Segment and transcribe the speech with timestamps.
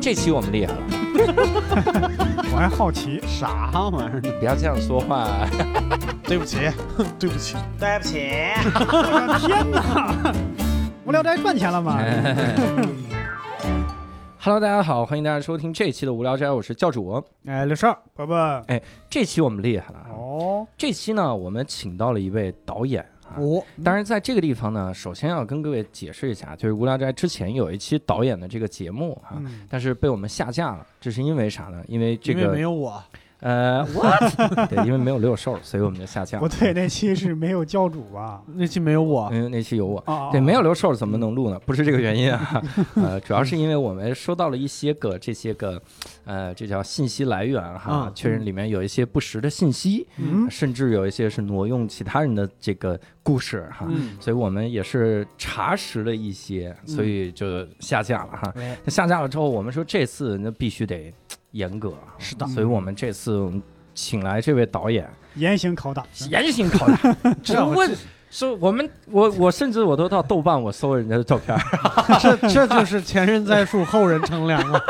[0.00, 0.80] 这期我们厉害了，
[2.52, 4.32] 我还好奇，啥玩意儿呢？
[4.38, 5.26] 不要这样说话。
[6.24, 6.58] 对不起，
[7.18, 8.20] 对不起，对不起，
[8.64, 10.32] 我的天哪！
[11.04, 12.00] 无聊斋赚钱了吗
[14.40, 17.22] ？Hello，大家好，欢迎大家收听这一期的无聊斋，我是教主。
[17.46, 18.64] 哎，刘少，伯伯，
[19.10, 23.36] 这期我们厉害了，哦，这期呢，我们请到了一位导演啊。
[23.38, 31.84] 哦，当然，在这个地方呢，首先要跟各位解释一下，就是无聊斋之前有一期导演的这个节目啊，嗯，但是被我们下架了，这是因为啥呢？
[31.88, 33.02] 因为这因为个没有我，
[33.40, 34.68] 呃， what？
[34.68, 36.46] 对，因为没有六兽，所以我们就下架了。
[36.46, 38.42] 不对，那期是没有教主吧？
[38.54, 39.98] 那期没有我，因为那期有我。
[40.06, 41.58] 啊，对，没有留兽怎么能录呢？
[41.66, 42.62] 不是这个原因啊，
[42.96, 45.80] 呃，主要是因为我们收到了一些个这些个，
[46.24, 58.52] 呃，这叫信息来源哈嗯，确认里面有一些不实的信息，嗯，甚至有一些是挪用其他人的这个故事哈，嗯，所以我们也是查实了一些，所以就下架了哈。
[58.56, 61.12] 哎那下架了之后，我们说这次那必须得
[61.58, 62.46] 严格，是的。
[62.46, 63.50] 所以我们这次
[63.94, 65.08] 请来这位导演。
[65.34, 66.86] 严刑拷打，严刑拷
[67.22, 67.90] 打， 这问。
[68.30, 71.62] 说我们我我甚至我都到豆瓣我搜人家的照片儿，
[72.20, 74.82] 这这就是前人栽树，后人乘凉啊！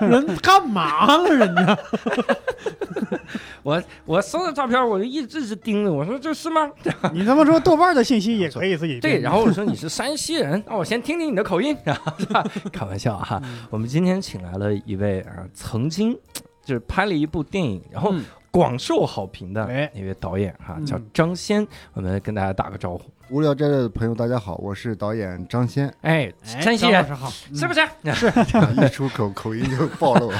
[0.00, 1.28] 人干嘛了？
[1.34, 1.78] 人家
[3.62, 6.70] 我我搜的照片儿我就一直是盯着，我说这是吗？
[7.12, 11.76] 你他妈说豆瓣的信息也可以自己对，然后我说你是山西人，那我先听听你的口音，
[12.18, 13.40] 是吧开玩笑哈。
[13.68, 16.18] 我们今天请来了一位啊，曾经
[16.64, 23.02] 就是拍了一部电影，然后嗯广受好评的哎一位导演哈，嗯叫张先，我们跟大家打个招呼。
[23.28, 25.86] 无聊斋的朋友，大家好，我是导演张先。
[26.00, 27.72] 哎，哎山西人张老师好，是不
[28.82, 28.84] 是？
[28.84, 30.38] 一出口口音就暴露了。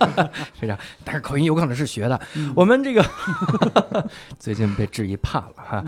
[0.58, 2.18] 非常，但是口音有可能是学的。
[2.34, 3.04] 嗯我们这个
[4.40, 5.84] 最近被质疑怕了哈，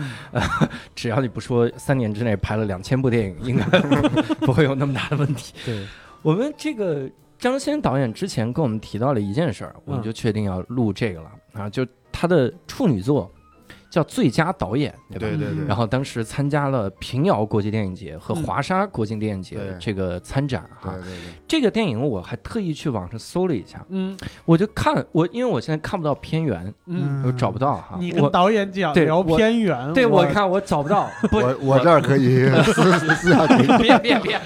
[0.93, 3.65] 只要你不说三年之内拍了两千部电影，应该
[4.41, 5.55] 不会有那么大的问题。
[5.65, 5.83] 对，
[6.21, 13.31] 我们这个张先导演之前跟我们提到了一件事儿，我们就确定要录这个了啊，就他的处女作
[13.95, 15.37] 叫《最佳导演》，对吧？
[15.37, 21.03] 对对对，然后当时参加了平遥国际电影节和华沙国际电影节对这个参展哈对。
[21.03, 21.17] 对对，
[21.47, 27.95] 这个电影我还特意去网上搜了一下，嗯我就看我，因为我现在看不到片源，嗯，我找不到哈。
[27.97, 33.77] 你跟我导演讲聊对我偏远，对我看我找不到， 不，我我这儿可以 私私私下给你。
[33.81, 34.37] 别别别，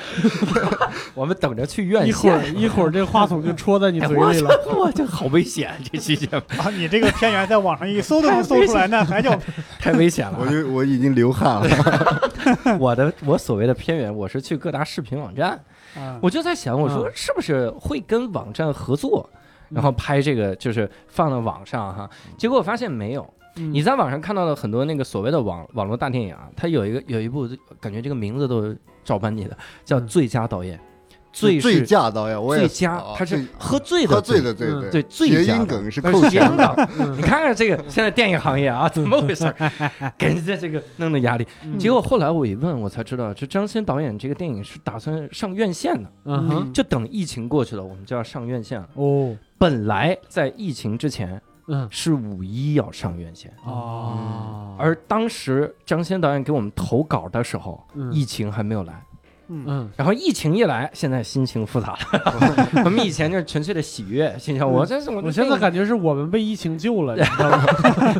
[1.16, 2.60] 我们等着去院一会儿线。
[2.60, 4.50] 一会儿这话筒就戳在你嘴里了。
[4.64, 4.78] 操！
[4.78, 9.39] 我这好危险，这期节目啊，你这个片源在网上一搜都能搜出来，那还叫
[9.80, 10.48] 太危险了我。
[10.48, 12.22] 就我已经流汗了。
[12.80, 15.60] 我的我所谓的偏远，我是去各大视频网站，
[15.96, 19.30] 啊，我就在想，我说嗯是不是会跟网站合作，
[19.70, 22.10] 然后拍这个就是放到网上哈？
[22.38, 23.22] 结果我发现没有。
[23.56, 27.50] 嗯你在网上看到的很多那个所谓的网网络大电影啊，它有一个有一部
[27.82, 28.74] 感觉这个名字都
[29.04, 30.78] 照搬你的，叫《嗯最佳导演》，
[31.32, 36.90] 最最是佳导演，我也最佳啊，他是喝醉的喝醉的，对对对最谐音梗是扣钱是谐音梗的。
[37.00, 40.12] 嗯你看看这个现在电影行业啊，怎么回事儿？
[40.18, 41.48] 给人家这个弄的压力。
[41.64, 48.90] 嗯结果后来我一问，我才知道，这张先导演这个电影是打算上院线的，嗯，就等疫情过去了，我们就要上院线了。
[48.96, 59.04] 哦，本来在疫情之前嗯是五一要上院线，哦，而当时张先导演给我们投稿的时候，嗯疫情还没有来。
[59.50, 62.82] 嗯，嗯然后疫情一来，现在心情复杂了。
[62.86, 67.50] 我们以前就是纯粹的喜悦，心想我这是我我现在感觉是我们被疫情救了， 你知道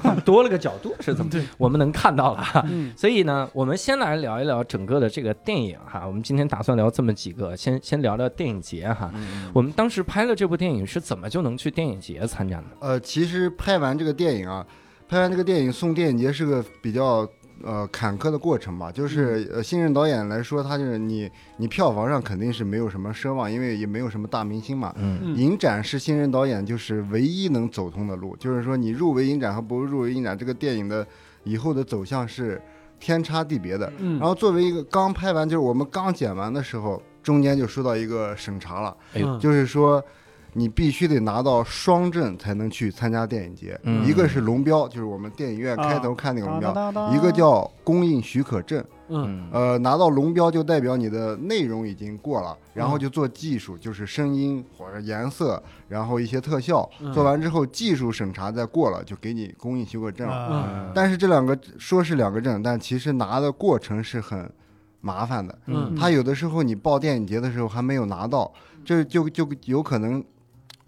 [0.04, 0.16] 吗？
[0.26, 1.32] 多了个角度是怎么？
[1.32, 6.06] 对，我们能看到了所以呢，我们先来聊一聊整个的这个电影哈。
[6.06, 9.12] 我们今天打算聊这么几个，先先聊聊电影节哈。
[9.16, 12.88] 嗯我们当时拍了这部电影是怎么就能去电影节参展的？
[12.88, 14.66] 呃，其实拍完这个电影啊，
[15.08, 17.28] 拍完这个电影送电影节是个比较
[17.64, 18.92] 呃坎坷的过程吧。
[18.92, 24.94] 就是呃新人导演来说，他就是你你票房上肯定是没有什么奢望，因为也没有什么大明星嘛。
[24.98, 31.06] 嗯嗯影展是新人导演就是唯一能走通的路，就是说你入围影展和不入围影展，这个电影的
[31.44, 32.62] 以后的走向是
[33.00, 33.92] 天差地别的。
[33.98, 40.04] 嗯然后作为一个刚拍完，就是我们刚剪完的时候，中间就收到一个审查了，哎呦嗯就是说
[40.54, 46.72] 你必须得拿到双证才能去参加电影节，嗯一个是龙标，就是我们电影院开头看那个龙标，
[47.14, 48.84] 一个叫供应许可证。
[49.12, 60.30] 嗯呃，拿到龙标就代表你的内容已经过了，然后就做技术，就是声音或者颜色，然后一些特效，嗯做完之后技术审查再过了，就给你供应许可证
[60.94, 64.48] 但是这两个说是两个证，但其实拿的过程是很
[65.02, 65.58] 麻烦的。
[65.66, 68.54] 嗯他有的时候你报电影节的时候还没有拿到，
[68.86, 70.24] 这就就有可能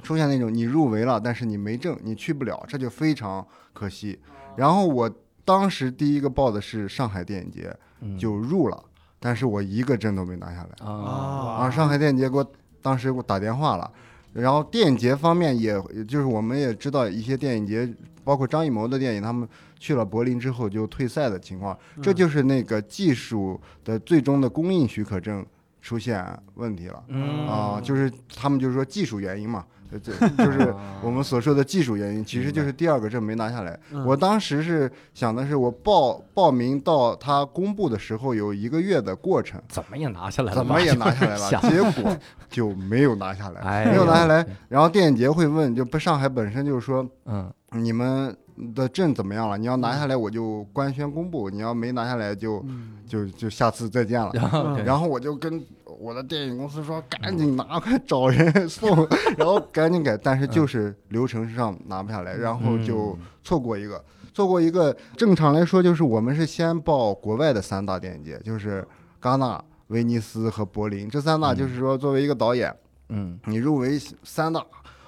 [0.01, 4.19] 出现那种你入围了，但是你没证，你去不了，这就非常可惜。
[4.55, 5.09] 然后我
[5.45, 8.83] 当时第一个报的是上海电影节，嗯就入了，
[9.19, 10.85] 但是我一个证都没拿下来。
[10.85, 12.51] 啊，啊，上海电影节给我
[12.81, 13.91] 当时给我打电话了。
[14.33, 15.73] 然后电影节方面也，
[16.07, 17.93] 就是我们也知道一些电影节，
[18.23, 19.47] 包括张艺谋的电影，他们
[19.77, 25.45] 去了柏林之后就退赛的情况，这嗯就是那个技术的最终的供应许可证
[25.81, 27.03] 出现问题了。
[27.09, 30.73] 嗯啊，就是他们就是说技术原因嘛，呃这就是
[31.03, 33.77] 我们所说的技术原因，其实就是第二个证没拿下来。
[33.91, 42.17] 嗯我当时是想的是，我报报名到他公布的时候有一个月的过程，怎么也拿下来了，怎么也拿下来了， 结果
[42.49, 44.45] 就没有拿下来，哎没有拿下来。
[44.69, 48.35] 然后电影节会问，就不上海本身就是说嗯你们
[48.75, 49.57] 的证怎么样了？
[49.57, 54.31] 你要拿下来我就官宣公布，你要没拿下来就嗯就就下次再见了。
[54.33, 55.63] 然后然后我就跟
[55.99, 59.07] 我的电影公司说，赶紧拿，快找人送，
[59.37, 64.03] 然后赶紧改，但是就是流程上拿不下来，然后就错过一个，
[64.33, 64.95] 错过一个。
[65.15, 68.87] 正常来说，就是我们是先报国外的三大电影节，就是
[69.21, 72.73] 戛纳、威尼斯和柏林这三大，就是说作为一个导演，
[73.09, 74.63] 嗯，你入围三大。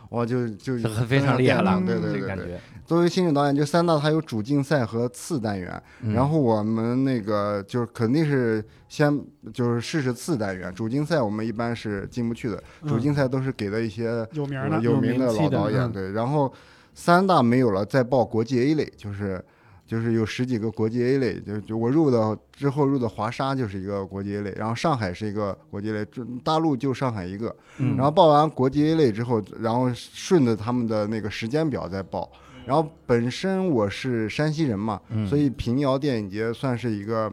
[0.09, 2.13] 我，就就很非常厉害了，对对对对对。
[2.13, 2.61] 这个感觉。
[2.93, 9.19] 作为新人导演，就三大它有主竞赛和次单元，嗯然后我们那个就是肯定是先
[9.51, 16.11] 就是试试次单元，主竞赛我们一般是进不去的，主竞赛都是给的一些有名的，老导演，嗯对。
[16.11, 16.53] 然后
[16.93, 19.43] 三大没有了，再报国际 A 类，就是
[19.87, 27.55] 就是有十几个国际 A 类，就就我入的之后入的华沙就是一个国际 A 类，然后上海是一个国际 A 类，这大陆就上海一个。
[27.79, 32.31] 嗯然后报完国际 A 类之后，然后顺着他们的那个时间表再报。
[32.65, 37.31] 然后本身我是山西人嘛，嗯所以平遥电影节算是一个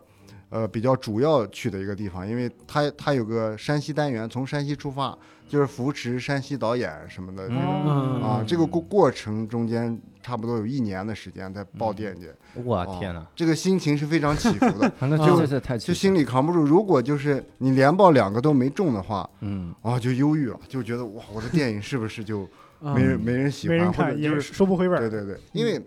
[0.48, 5.16] 呃比较主要去的一个地方，因为它它有个山西单元，从山西出发
[5.48, 8.44] 就是扶持山西导演什么的这种、嗯啊。
[8.46, 15.46] 这个过过程中间差不多有一年的时间在报电影节，我哦天哪，这个心情是非常起伏的，反正就
[15.78, 16.60] 就心里扛不住。
[16.60, 22.48] 如果就是你连报两个都没中的话，嗯啊就忧郁了，就觉得哇，我的电影是不是就嗯
[22.80, 25.00] 没人没人喜欢，没人看，也或者就是收不回本儿。
[25.00, 25.80] 对对对，因为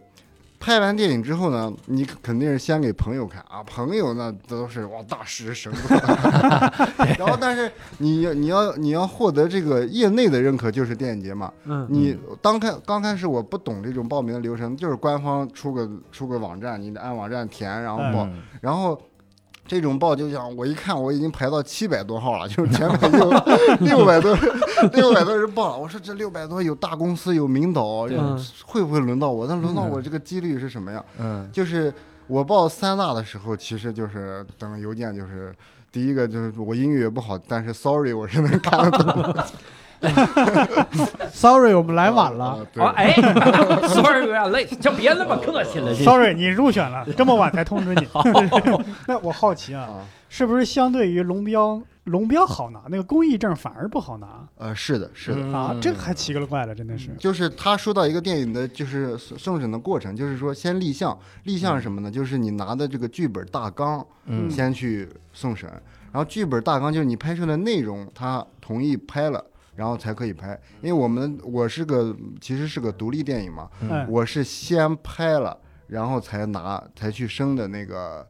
[0.59, 5.97] 拍完电影之后呢，你肯定是先给朋友看啊，朋友那都是哇大师神作，
[7.19, 11.51] 然后但是你要你要你要获得这个业内的认可，就是电影节嘛。
[11.65, 18.27] 嗯你刚开刚开始我不懂这种报名的流程，就是官方出个出个网站，你得按网站填，然后
[18.61, 19.01] 然后。
[19.73, 23.31] 这种报就像我一看，我已经排到七百多号了， 就是前面有
[23.81, 24.37] 六百多
[24.93, 25.77] 六百多人报了。
[25.77, 28.07] 我说这六百多有大公司有名导，
[28.65, 29.47] 会不会轮到我？
[29.47, 31.03] 但轮到我这个几率是什么呀？
[31.19, 31.93] 嗯就是
[32.27, 35.53] 我报三大的时候，其实就是等邮件，就是
[35.91, 39.35] 第一个就是我英语也不好，但是 sorry 我是能看得懂。
[41.31, 42.65] sorry，我们来晚了。
[42.77, 43.13] 啊哎
[43.87, 45.93] ，sorry 有点累，就别那么客气了。
[45.93, 48.07] Sorry，你入选了，这么晚才通知你。
[49.07, 54.27] 那我好奇啊，啊，是不是相对于龙标，龙标好拿，那个公益证反而不好拿
[54.57, 55.37] 呃，是的，是的。
[55.37, 55.75] 嗯啊？
[55.81, 57.09] 这个还奇了怪了，真的是。
[57.17, 62.11] 就是他说到一个电影的，就是送送审的过程，就是说先立项，立项是什么呢？
[62.11, 65.69] 就是你拿的这个剧本大纲，嗯先去送审，
[66.11, 69.43] 然后剧本大纲就是你拍摄的内容，他同意拍了，
[69.75, 70.59] 然后才可以拍。
[70.81, 78.27] 因为我们我是个其实是个独立电影嘛，哎，我是先拍了，然后才拿才去升的那个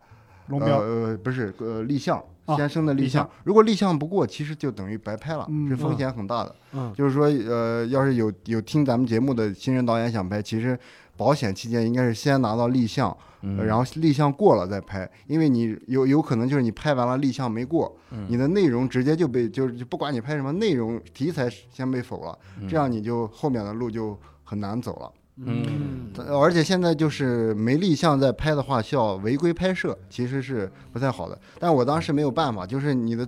[0.47, 2.17] 龙标呃呃不是呃立项。
[2.45, 6.53] 啊先升的立立项项，如果立项不过，其实就等于白拍了，嗯是风险很大的。
[6.73, 10.77] 嗯就是说，呃，要是有有听咱们节目的新人导演想拍，其实
[11.15, 13.15] 保险期间应该是先拿到立项，
[13.57, 25.11] 然后立项过了再拍，因为你有有可能就是你拍完了立项没过，嗯你的内容直接就被就是就不管你拍什么内容题材先被否了，嗯这样你就后面的路就很难走了。
[25.35, 31.37] 嗯呃而且现在就是没立项再拍的话，需要违规拍摄，其实是不太好的。
[31.59, 33.27] 但我当时没有办法，就是你的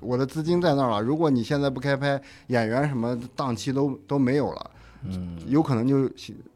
[0.00, 4.70] 我的资金在那儿了，如果你现在不开拍，演员什么档期都都没有了，
[5.04, 6.08] 嗯有可能就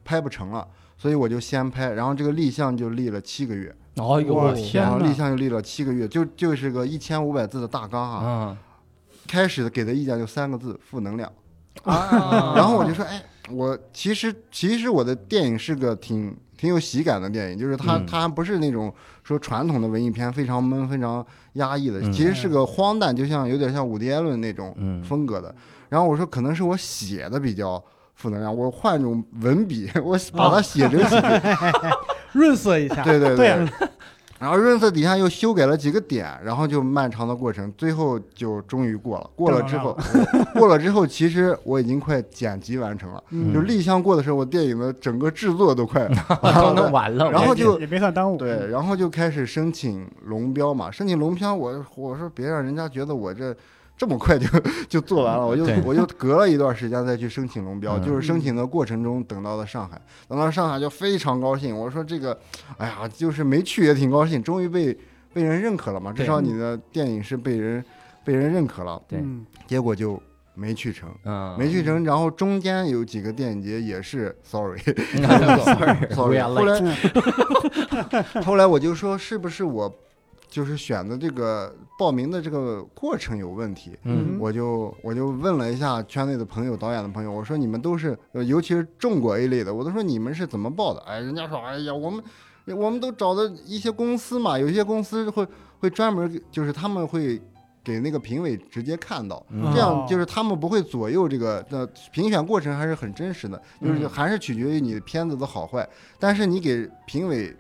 [0.05, 0.69] 拍不成了。
[1.01, 8.21] 所以我就先拍，然后这个立项就立了七个月，哦呦我天然后哪立项就立了七个月，就就是个一千五百字的大纲啊。
[8.25, 8.57] 嗯
[9.27, 11.31] 开始给的意见就三个字：负能量。
[11.85, 18.93] 啊然后我就说，哎，我其实其实我的电影是个挺挺有喜感的电影，就是它、嗯它不是那种
[19.23, 25.55] 说传统的文艺片非常闷、非常压抑的，嗯其实是个荒诞，就像有点像伍迪·艾伦那种嗯风格的。
[25.89, 27.81] 然后我说，可能是我写的比较
[28.21, 31.27] 负能量，我换种文笔， 我把它写成喜剧，
[32.33, 33.03] 润色一下。
[33.03, 33.69] 对对对啊
[34.39, 39.29] 然后润色底下又修改了几个点，然后就漫长的过程，最后就终于过了。
[39.37, 39.95] 过了之后，
[40.55, 43.23] 过了之后，其实我已经快剪辑完成了。
[43.29, 46.09] 嗯就立项过的时候，我电影的整个制作都快
[46.57, 48.39] 都弄完了，然后就也也没算耽误。
[48.39, 50.91] 对，然后就开始申请龙标嘛。
[50.91, 53.55] 申请龙标，我我说别让人家觉得我这
[54.01, 54.47] 这么快就
[54.89, 58.03] 就做完了，我就我就隔了一段时间再去申请龙标，嗯。
[58.03, 62.41] 就是申请的过程中等到了上海，等到上海就非常高兴，我说这个，
[62.79, 64.97] 哎呀，就是没去也挺高兴，终于被
[65.35, 67.85] 被人认可了嘛，至少你的电影是被人
[68.25, 69.19] 被人认可了，对。
[69.19, 69.45] 嗯。
[69.67, 70.19] 结果就
[70.55, 71.11] 没去成。
[71.27, 74.79] 嗯，没去成，然后中间有几个电影节也是 sorry
[75.21, 76.97] Sorry，sorry， 后来
[78.43, 79.95] 后来我就说是不是我
[80.51, 84.37] 就是选的这个报名的这个过程有问题，嗯。
[84.39, 91.01] 我就我就问了一下圈内的朋友、导演的朋友，我说你们都是，呃尤其是中国 A 类的，我都说你们是怎么报的？
[91.03, 92.23] 哎，人家说，哎呀，我们
[92.67, 95.47] 我们都找的一些公司嘛，有一些公司会
[95.79, 97.41] 会专门给就是他们会
[97.83, 99.73] 给那个评委直接看到，嗯。
[99.73, 104.09] 这样就是他们不会左右这个的评选过程，还是很真实的，就是嗯。
[104.09, 105.89] 还是取决于你片子的好坏。
[106.19, 107.57] 但是你给评委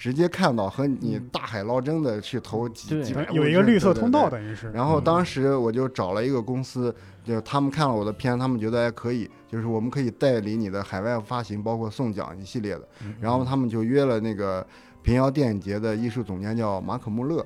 [0.00, 4.70] 直接看到和你嗯大海捞针的去投几对几百部有一个绿色通道，等于是。
[4.70, 12.88] 然后当时我就找了一个公司，就他们看了我的片，他们觉得还可以，就是我们可以代理你的海外发行，包括送奖一系列的。
[13.04, 14.66] 嗯然后他们就约了那个
[15.02, 17.44] 平遥电影节的艺术总监叫马可穆勒，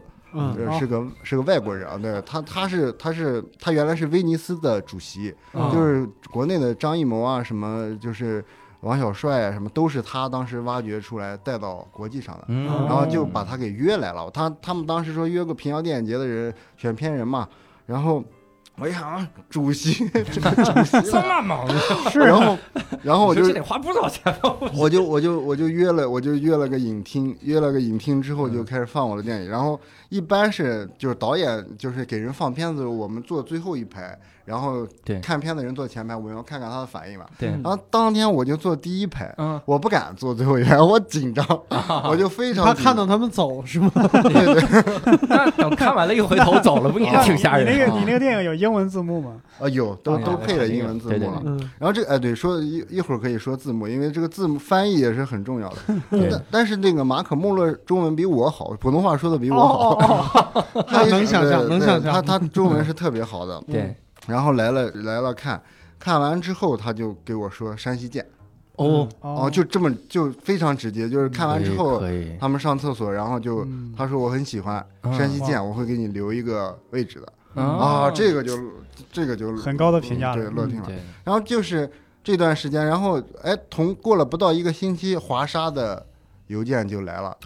[0.79, 8.45] 是个是个外国人啊，对他他是他是他原来是威尼斯的主席，嗯就是国内的张艺谋啊什么就是。
[8.85, 14.31] 王小帅啊，什么都是他当时挖掘出来带到国际上的，嗯，然后就把他给约来了。
[14.31, 17.49] 他他们当时说约个平遥电影节的人选片人嘛，
[17.87, 18.23] 然后
[18.77, 21.67] 我一想啊，主席， 主席这么 忙，
[22.11, 22.59] 是然后
[23.03, 24.57] 然后我就这得花不少钱吧？
[24.77, 29.49] 我就我就我就约了，我就约了个影厅，约了个影厅之后就嗯开始放我的电影。
[29.49, 37.25] 然后一般是就是导演就是给人放片子，我们坐最后一排，然后对看片的人坐前排，我要看看他的反应嘛。
[37.39, 41.47] 对，然后当天我就坐第一排，嗯，我不敢坐最后一排，我紧张，
[42.09, 43.91] 我就非常他看到他们走是吗？
[43.95, 47.73] 对对那等看完了，一回头走了，不也挺吓人的？
[47.73, 49.37] 你那个你那个电影有英文字幕吗？
[49.61, 51.43] 啊有都啊都配了英文字幕了。
[51.45, 55.77] 嗯然后这个哎对，说一一会儿可以说字幕，因为这个字幕翻译也是很重要的。
[56.11, 63.61] 对但但是那个马可穆勒中文比我好，普通话说的比我哦好，哦哦，他也能想象能想象他他中文是特别好的。
[63.67, 63.95] 对，
[64.27, 65.61] 然后来了来了看，
[65.99, 68.25] 看完之后他就给我说山西见，
[68.77, 72.03] 哦，哦，就这么就非常直接，就是看完之后，
[72.41, 78.59] 他们上厕所，然后就嗯他说我很喜欢嗯山西见，我会给你留一个位置的啊啊，这个就
[79.13, 80.89] 这个就很高的评价对落听了。
[81.23, 81.91] 然后就是
[82.23, 86.05] 这段时间，然后哎，同过了不到一个星期，华沙的
[86.49, 87.37] 邮件就来了。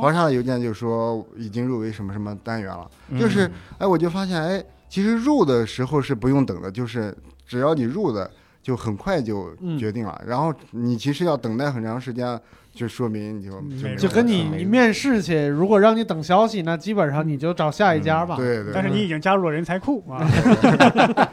[0.00, 4.62] 华沙的邮件就说已经入围什么什么单元了，就是嗯哎，我就发现哎，
[4.94, 7.12] 其实入的时候是不用等的，就是
[7.44, 8.30] 只要你入的，
[8.62, 10.22] 就很快就嗯决定了。
[10.24, 12.40] 然后你其实要等待很长时间，
[12.72, 18.36] 就说明你就嗯就就跟你你面试去，如果让你等消息，那基本上你就找下一家吧。
[18.36, 20.24] 对对，但是你已经加入了人才库 啊。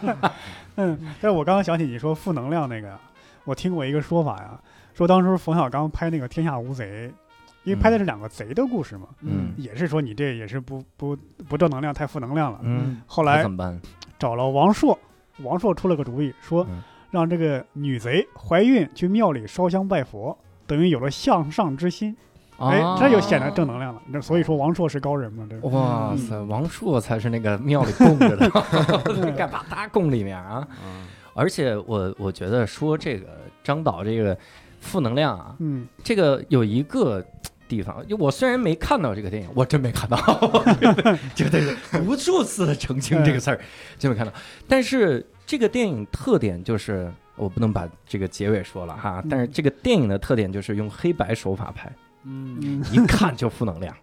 [0.78, 3.00] 嗯，但是我刚刚想起你说负能量那个呀，
[3.44, 4.60] 我听过一个说法呀，
[4.96, 7.14] 说当时冯小刚拍那个《天下无贼》，
[7.64, 9.54] 因为拍的是两个贼的故事嘛，嗯。
[9.58, 11.16] 也是说你这也是不不
[11.48, 12.60] 不正能量，太负能量了。
[12.64, 13.80] 嗯，后来怎么办？
[14.18, 14.98] 找了王朔，
[15.40, 16.82] 王朔出了个主意，说嗯。
[17.12, 22.16] 让这个女贼怀孕去庙里烧香拜佛，等于有了向上之心，
[22.58, 24.02] 哎，这就显得正能量了。
[24.08, 28.50] 那所以说王朔是高人嘛，这哇塞，王朔才是那个庙里供着的，
[29.36, 30.66] 干把他供里面啊！
[30.86, 31.06] 嗯。
[31.34, 34.38] 而且我我觉得说这个张导这个
[34.80, 35.86] 负能量啊，嗯。
[36.02, 37.22] 这个有一个
[37.72, 40.18] 地方，就我虽然没看到这个电影，我真没看到，
[41.34, 41.62] 就得
[42.06, 43.60] 无数次的澄清这个事儿，
[43.98, 44.34] 真没看到。
[44.68, 51.90] 但是这个电影特点就是，我不能把这个结尾说了哈，但是这个电影的特点就是用黑白手法拍，
[52.26, 53.96] 嗯，嗯一看就负能量。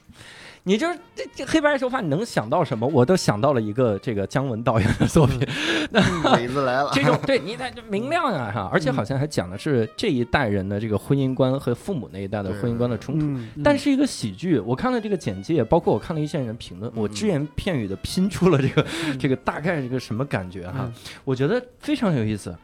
[0.69, 2.87] 你就是这这黑白手法，你能想到什么？
[2.87, 5.41] 我都想到了一个这个姜文导演的作品，
[6.23, 13.25] 鬼子来了，这种对你看就明亮啊哈，而且好像还讲的是这一代人的这个婚姻观和父母那一代的婚姻观的冲突。
[13.25, 20.93] 嗯但是一个喜剧，我看了这个简介，包括我看了一些人评论，我只言片语的拼出了这个嗯这个大概是个什么感觉哈嗯，
[21.25, 22.55] 我觉得非常有意思。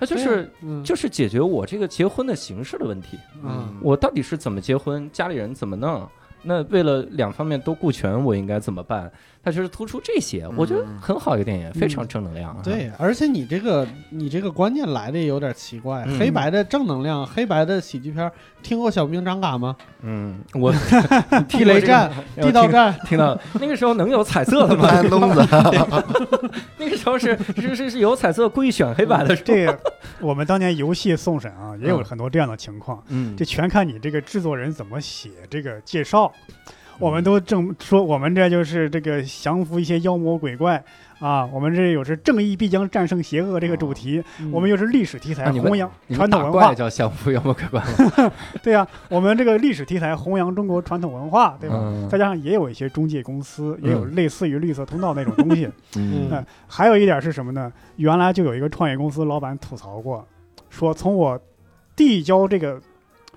[0.00, 6.08] 它就是嗯就是解决我这个结婚的形式的问题，嗯我到底是怎么结婚，家里人怎么弄？
[6.48, 9.12] 那为了两方面都顾全，我应该怎么办？
[9.48, 12.60] 它就是突出这些，我觉得很好一个电影，非常正能量啊。
[12.62, 18.30] 对，而且你这个你这个观念来的也有点奇怪，嗯黑白的正能量，黑白的喜剧片，
[18.62, 19.74] 听过《小兵张嘎》吗？
[20.02, 20.70] 嗯，我
[21.48, 24.86] 地雷战、地道战，听到那个时候能有彩色的吗？
[24.88, 25.46] 安东子，
[26.76, 29.34] 那个时候是是是是有彩色故意选黑白的。
[29.34, 29.80] 这个
[30.20, 36.30] 我们当年游戏送审啊，也有嗯很多这样的情况，嗯这全看你这个制作人怎么写这个介绍。
[36.98, 40.82] 我们都正说，我们这就是这个降服一些妖魔鬼怪
[41.20, 48.32] 啊，我们这有是正义必将战胜邪恶这个主题，嗯我们又是历史题材弘扬传统文化们打怪，叫降服妖魔鬼怪吗？
[48.62, 51.76] 对呀、我们这个历史题材弘扬中国传统文化，对吧？
[51.78, 55.66] 嗯再加上也有一些中介公司，也有类似于绿色通道那种东西。
[55.96, 57.72] 嗯嗯还有一点是什么呢？
[57.96, 60.26] 原来就有一个创业公司老板吐槽过，
[60.68, 61.40] 说从我
[61.94, 62.80] 递交这个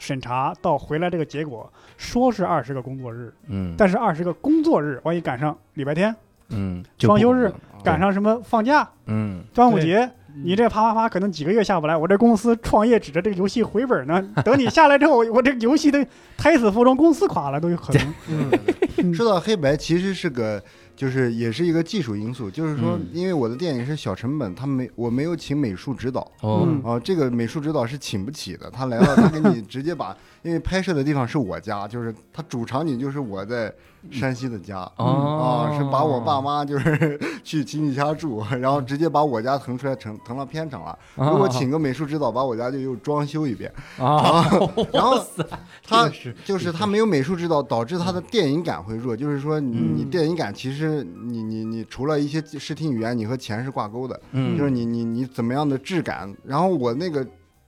[0.01, 6.13] 审查到回来这个结果，说是二十个工作日，嗯，但是二十个工作日，万一赶上礼拜天，
[6.50, 7.53] 嗯，双休日啊
[7.84, 14.20] 赶上什么放假、嗯端午节，嗯你这啪啪啪可能几个月下不来，我这公司创业指着这个游戏回本呢。
[14.43, 16.03] 等你下来之后， 我这个游戏都
[16.36, 18.13] 胎死腹中，公司垮了都有可能。
[18.98, 20.60] 嗯 说到黑白，其实是个，
[20.96, 26.66] 就是也是一个技术因素，就是说嗯，因为我的电影是小成本，他没我没有请美术指导，哦。
[26.68, 26.82] 嗯。
[26.84, 33.74] 哦、这个美术指导是请不起的，他来了，他给你直接把，因为拍摄的地方是我家，就是他主场景就是我在
[34.10, 34.79] 山西的家。
[34.96, 40.98] 哦啊，是把我爸妈就是 去亲戚家住，然后直接把我家腾出来成腾到片场了。
[41.15, 43.72] 如果请个美术指导，把我家就又装修一遍。
[43.98, 44.43] 啊，
[44.91, 45.24] 然后
[45.86, 46.10] 他
[46.46, 49.15] 就是他没有美术指导，导致他的电影感会弱。
[49.15, 56.34] 就是说你，电影感其实你你你除了一些视听语言，你和钱是挂钩的，嗯就是你你你怎么样的质感。
[56.46, 57.25] 然后我那个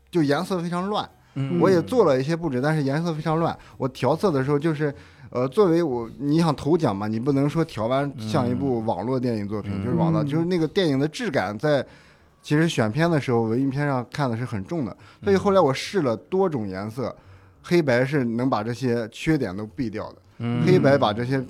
[0.10, 3.58] 就颜色非常乱，嗯我也做了一些布置，但是颜色非常乱。
[3.78, 4.94] 我调色的时候就是。
[5.34, 9.84] 呃，作为我，你想投奖嘛，你不能说调完像一部网络电影作品，嗯。
[9.84, 10.28] 就是网络，嗯。
[10.28, 11.84] 就是那个电影的质感在，
[12.44, 14.96] 其实选片的时候，文艺片上看的是很重的。
[15.24, 17.14] 所以后来我试了多种颜色，
[17.64, 20.64] 黑白是能把这些缺点都避掉的，嗯。
[20.64, 21.44] 黑白把这些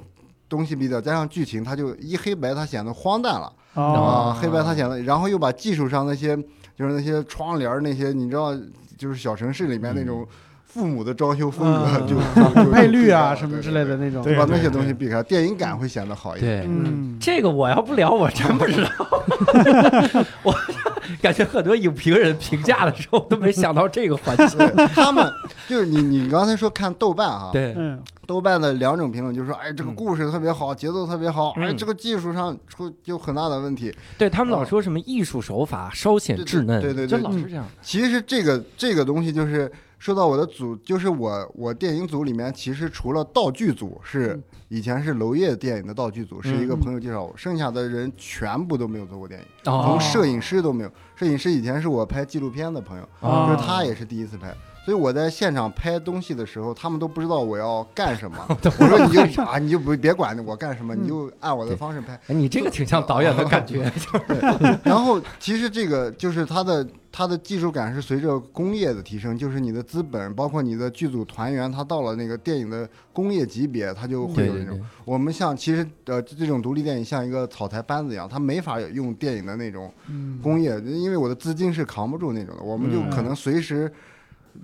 [0.48, 3.52] 东西避掉，加上剧情，它就一黑白它显得荒诞了。
[3.74, 6.38] 哦，啊，黑白它显得，然后又把技术上那些
[6.74, 8.56] 就是那些窗帘儿那些，你知道，
[8.98, 10.26] 就是小城市里面那种
[10.74, 16.64] 父母的装修风格嗯就配绿啊什么之类的，那种，把那些东西避开，电影感会显得好一点。
[16.64, 16.68] 对。
[16.68, 18.90] 嗯，这个我要不聊，我真不知道。
[20.42, 20.52] 我
[21.22, 24.58] 感觉很多影评人评价的时候都没想到这个环节。
[24.96, 25.32] 他们
[25.70, 33.94] 就是你，你刚才说看豆瓣啊，对，嗯豆瓣的两种评论就是说，哎，这个嗯故事特别好，节奏特别好，哎，嗯这个技术上出有很大的问题。
[34.18, 37.64] 对他们老说什么艺术手法稍显对对稚嫩，就对对对老是这样。
[37.84, 39.72] 其实这个这个东西就是
[40.04, 50.92] 说到我的组，就是我我电影组里面，其实除了道具组是嗯以前是娄烨电影的道具组，是一个嗯朋友介绍我，剩下的人全部都没有做过电影，哦从摄影师都没有。
[51.16, 54.54] 摄影师以前是我拍纪录片的朋友，哦就是他也是第一次拍。
[54.86, 58.38] 所以我在现场拍东西的时候，他们都不知道我要干什么。
[58.50, 62.20] 我说你就啊，你就不别管我干什么，你就按我的方式拍。
[62.28, 63.90] 哎，你这个挺像导演的 感觉。
[64.84, 74.78] 然后其实这个就是它的它的技术感是随着工业的提升，就是你的资本，包括你的剧组团员，他到了那个电影的工业级别，他就会有那种。
[74.78, 83.90] 对，我们像其实呃这种独立电影像一个草台班子一样，他没法用电影的那种嗯工业，因为我的资金是扛不住那种的，我们就嗯可能随时。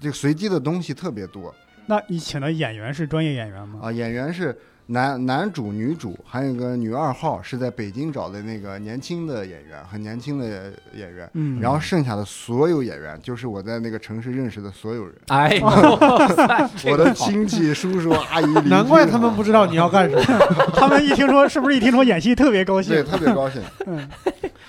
[0.01, 1.53] 这个随机的东西特别多
[1.87, 3.79] 那你请的演员是专业演员吗？
[3.83, 3.91] 啊！
[3.91, 11.27] 演员是男男主、女主，还有一个女二号，是在北京找的那个年轻的演员，很年轻的演员。
[11.33, 20.23] 嗯，然后剩下的所有演员，就是我在那个城市认识的所有人，哎 我的亲戚、叔叔、阿姨， 难怪他们不知道你要干什么。
[20.75, 23.03] 他们一听说，是不是一听说演戏特别高兴对？
[23.03, 24.07] 特别高兴，嗯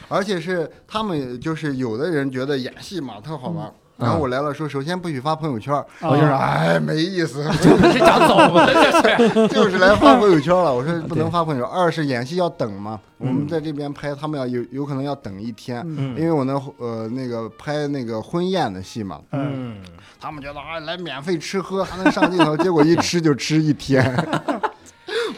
[0.09, 3.71] 而且是他们就是有的人觉得演戏嘛特好玩。
[4.01, 8.67] 然后我来了，说首先不许发朋友圈，我就说哎没意思， 是想走吗？
[8.67, 9.49] 这是。
[9.49, 10.75] 就是来发朋友圈了。
[10.75, 19.77] 我说不能发朋友圈，二是演戏要等嘛，我们在这边拍，他们要有有可能要等一天，嗯因为我那呃那个拍那个婚宴的戏嘛，嗯，嗯，
[20.21, 24.03] 他们觉得啊来免费吃喝还能上镜头，结果一吃就吃一天。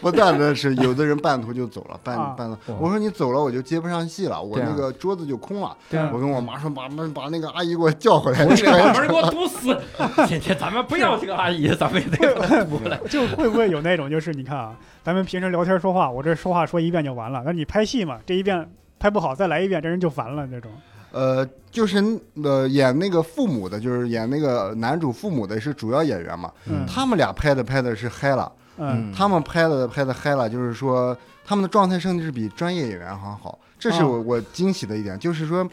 [0.01, 2.57] 不但的是，有的人半途就走了，半啊半途。
[2.79, 5.67] 我说你走了，我就接不上戏了，我那个桌子就空了。
[5.67, 8.45] 啊我跟我妈说，把把把那个阿姨给我叫回来。
[8.45, 9.77] 我这把门给我堵死！
[10.27, 12.99] 今天咱们不要这个阿姨，咱们也得堵 回来。
[13.09, 20.71] 就会不会有那种，就是你看啊，咱们平时聊天说话，我这说话说一遍就完了，那你拍戏嘛，这一遍拍不好再来一遍，这人就烦了这种。
[21.11, 22.03] 呃，就是
[22.43, 26.51] 呃演那个父母的，就是演那个男主父母的是主要演员嘛。
[26.65, 35.69] 嗯他们俩拍的拍的是嗨了，嗯他们拍的拍的嗨了，就是说他们的状态甚至是比专业演员还好，这是我、我惊喜的一点，就是说。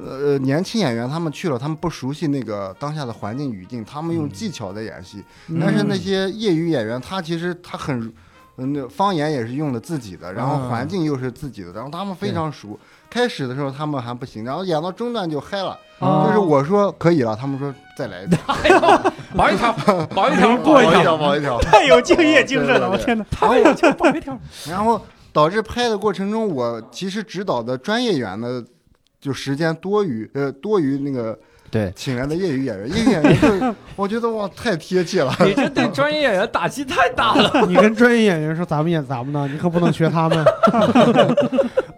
[0.00, 5.24] 呃，年轻演员他们去了，他们不熟悉那个当下的环境语境，他们用技巧在演戏。
[5.48, 8.00] 嗯但是那些业余演员，他其实他很，
[8.58, 12.78] 嗯，那方言也是用的自己的，然后环境又是自己的，然后他们非常熟。
[13.10, 19.72] 开始的时候他们还不行，然后演到中段就嗨了，哦就是我说可以了，他们说再来一遍， 哎呦，保一条，
[20.14, 21.60] 保一条，过一条保一条，保一条。
[21.60, 23.18] 太有敬业精神了，对对对
[23.48, 23.92] 我天哪！
[23.94, 24.38] 保一条。
[24.68, 25.00] 然后
[25.32, 28.64] 导致拍的过程中，我其实指导的专业演员的
[29.20, 31.38] 就时间多于呃多于那个
[31.70, 35.34] 对，请来的业余演员，业余演员就是 我觉得哇太贴切了。
[35.40, 37.66] 你这对专业演员打击太大了。
[37.66, 40.44] 你跟专业演员说咱们演咱们的，你可不能学他们。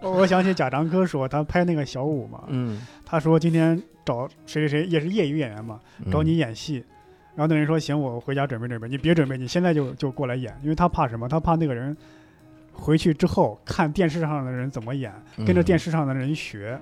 [0.01, 5.79] 我 我想起贾樟柯说他拍那个小五嘛，嗯，他说今天找谁谁谁也是业余演员嘛，
[6.11, 6.83] 找你演戏，
[7.35, 11.29] 然后那人说行，我回家准备准备，你别准备，你现在就就过来演，因为他怕什么？
[11.29, 11.95] 他怕那个人
[12.73, 16.79] 回去之后看电视上的人怎么演，嗯跟着电视上的人学。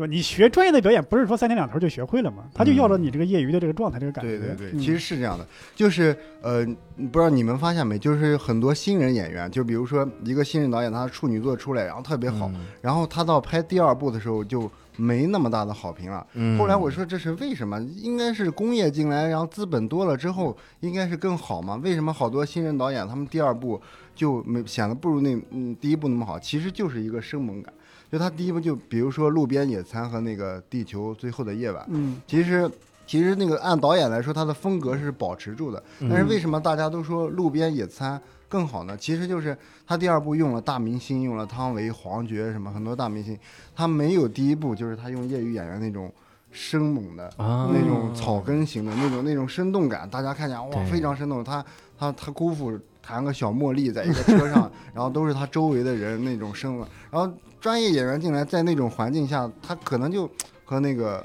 [0.00, 0.10] 对吧？
[0.10, 2.44] 你学专业的表演，不是说三天两头就学会了嘛？
[2.54, 4.38] 他就要了你这个业余的这个状态，这个感觉。
[4.38, 6.64] 对对对，嗯其实是这样的，就是呃，
[6.96, 16.26] 不知道你们发现没，就是很多新人演员，就比如说一个新人导演，他处女作出来，然后特别好，嗯然后他到拍第二部的时候就没那么大的好评了。
[16.34, 17.78] 嗯后来我说这是为什么？
[17.96, 21.76] 应该是工业进来，然后资本多了之后，应该是更好嘛？
[21.82, 23.80] 为什么好多新人导演他们第二部
[24.14, 26.38] 就没显得不如那嗯第一部那么好？
[26.38, 27.72] 其实就是一个生猛感。
[28.10, 32.70] 就他第一部就比如说《路边野餐》和那个《地球最后的夜晚》，嗯其实
[33.06, 35.82] 其实那个按导演来说，他的风格是保持住的。
[36.00, 38.18] 嗯但是为什么大家都说《路边野餐》
[38.48, 38.96] 更好呢？
[38.96, 43.38] 其实就是他第二部用了大明星，用了汤唯、黄觉什么很多大明星，
[43.74, 46.12] 他没有第一部就是他用业余演员那种
[46.50, 47.26] 生猛的。
[47.36, 51.44] 啊那种草根型的那种那种生动感，大家看见哇非常生动。
[51.44, 51.64] 他
[51.96, 56.88] 他他姑父弹个小茉莉在一个车上， 然后都是他周围的人那种生了。
[57.10, 60.28] 然后专业演员进来，在那种环境下，他可能就
[60.64, 61.24] 和那个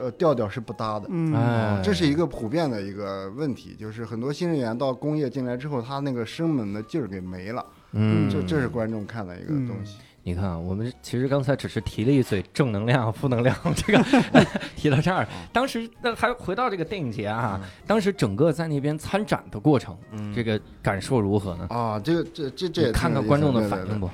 [0.00, 1.06] 呃调调是不搭的。
[1.10, 9.98] 嗯，哎，这是一个普遍的一个问题，就是很多新人演员到工业进来之后，他那个生猛的劲儿给没了，嗯，这这是观众看的一个东西。
[10.26, 14.02] 你看啊，我们其实刚才只是提了一嘴正能量、负能量，这个
[14.74, 19.94] 提到这儿，当时那还回到这个电影节啊，当时整个在那边参展的过程，
[20.34, 21.66] 这个感受如何呢？
[21.68, 23.86] 啊，这个这这这也看看观众的思对对对。
[23.86, 24.10] 反应不？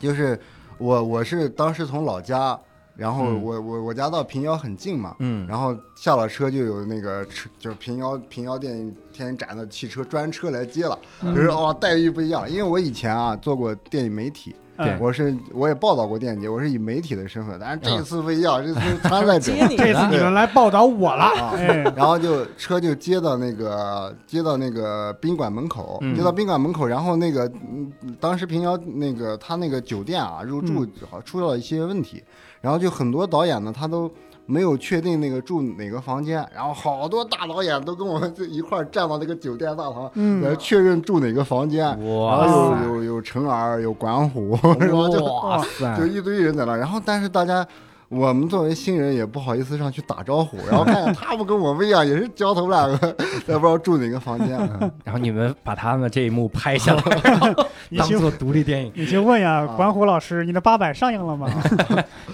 [0.00, 0.40] 就是
[0.78, 2.58] 我我是当时从老家，
[2.96, 3.42] 然后嗯。
[3.42, 11.34] 我我我家到平遥很近嘛，嗯，然后下了车就有那个车，就是平遥平遥电影天影展的汽车专车来接了，嗯。
[11.34, 14.96] 就是哦待遇不一样，因为我以前啊做过电影媒体，对。
[15.00, 19.52] 我是我也报道过电影节，我是以媒体的身份，但是这嗯次不一样，这次是参赛者。
[19.52, 26.14] 接你这次你的，们来报道我了，然后就车就接到那个接到那个宾馆门口，嗯。
[26.14, 32.22] 接到宾馆门口，然后那个嗯，当时平遥那个他那个酒店啊入住好出了一些问题，
[32.60, 34.10] 然后就很多导演呢他都
[34.46, 47.66] 没有确定那个住哪个房间，然后好多大导演都跟我们这一块儿站到那个酒店大堂嗯来确认住哪个房间，然哇后有有有陈耳有管虎， 然后就哇塞就，一堆人在那，然后但是大家。
[48.10, 52.98] 我们作为新人也不好意思上去打招呼，然后看见他们跟我们一样，也是焦头烂额，
[53.46, 54.58] 也不知道住哪个房间。
[54.58, 57.54] 嗯 然后你们把他们这一幕拍下来，
[57.88, 61.48] 你去当做独立电影，你就问呀，啊管虎老师，你的八百上映了吗？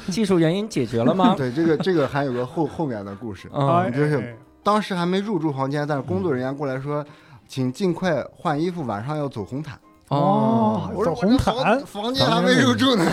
[0.08, 1.34] 技术原因解决了吗？
[1.36, 3.46] 对，这个这个还有个后后面的故事。
[3.52, 7.04] 啊哎，就是哎当时还没入住房间，但是工作人员过来说，
[7.46, 9.78] 请尽快换衣服，晚上要走红毯。
[10.08, 13.04] 哦我说走红我这房毯房间还没入住呢。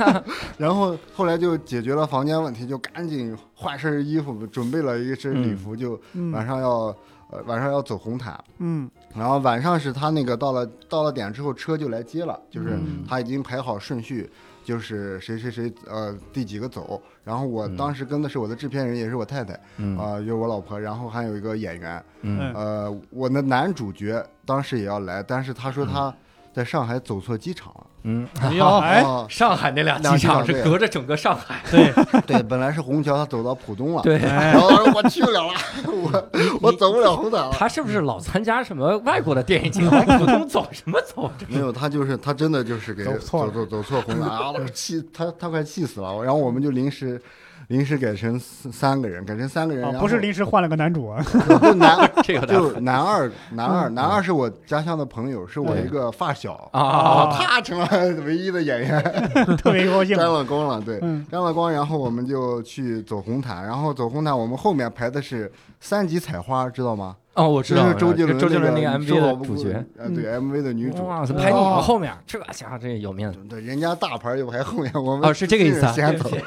[0.58, 6.94] 然后后来就解决了房间问题，就赶紧换身衣服，准备了一身礼服，就晚嗯上要
[7.30, 8.38] 呃晚上要走红毯。
[8.58, 8.90] 嗯。
[9.14, 13.04] 然后晚上是他那个到了到了点之后，车就来接了，就是嗯。
[13.08, 14.30] 他已经排好顺序，
[14.64, 17.00] 就是谁谁谁呃第几个走。
[17.24, 19.96] 然后我嗯当时跟的是我的制片人，也是我太太嗯。
[19.98, 22.52] 啊、就是我老婆，然后还有一个演员，嗯。
[22.54, 26.14] 呃，我的男主角当时也要来，但是他说他
[26.54, 27.86] 在上海走错机场了。
[28.04, 31.92] 嗯，哎呦， 哎啊上海那俩机场是隔着整个上海，对，
[32.26, 34.02] 对，本来是虹桥，他走到浦东了。
[34.02, 34.18] 对。
[34.18, 35.54] 然后我去不了了，
[35.86, 36.28] 我
[36.60, 37.52] 我走不了虹桥了。
[37.52, 39.86] 他是不是老参加什么外国的电影节？
[39.88, 41.30] 往浦东走什么走？
[41.48, 44.68] 没有，他就是他真的就是给走错走走走错虹桥了！
[44.70, 46.22] 气他他快气死了。
[46.22, 47.20] 然后我们就临时
[47.68, 51.22] 临时改成三三个人，改成三个人，哦然，后不是临时换了个男主啊，
[51.62, 52.10] 就男
[52.46, 53.94] 就男二男二嗯。
[53.94, 57.30] 男二是我家乡的朋友，是我一个发小啊。
[57.32, 57.86] 他成了
[58.24, 59.02] 唯一的演员，
[59.56, 60.16] 特别高兴。
[60.16, 61.24] 沾了光了，对，嗯。
[61.30, 67.16] 沾了光，然后我们就去走红毯，然后走红毯，我们后面排的是三级采花，知道吗？
[67.34, 71.06] 哦，我知道是周杰伦周杰伦那个 MV 的主角。，呃，对 MV 的女主。
[71.06, 75.92] 哇塞，排你们后面，这家伙这有面子对，人家大牌就排后面，我们哦，是这个意思啊。
[75.92, 76.42] 先走对。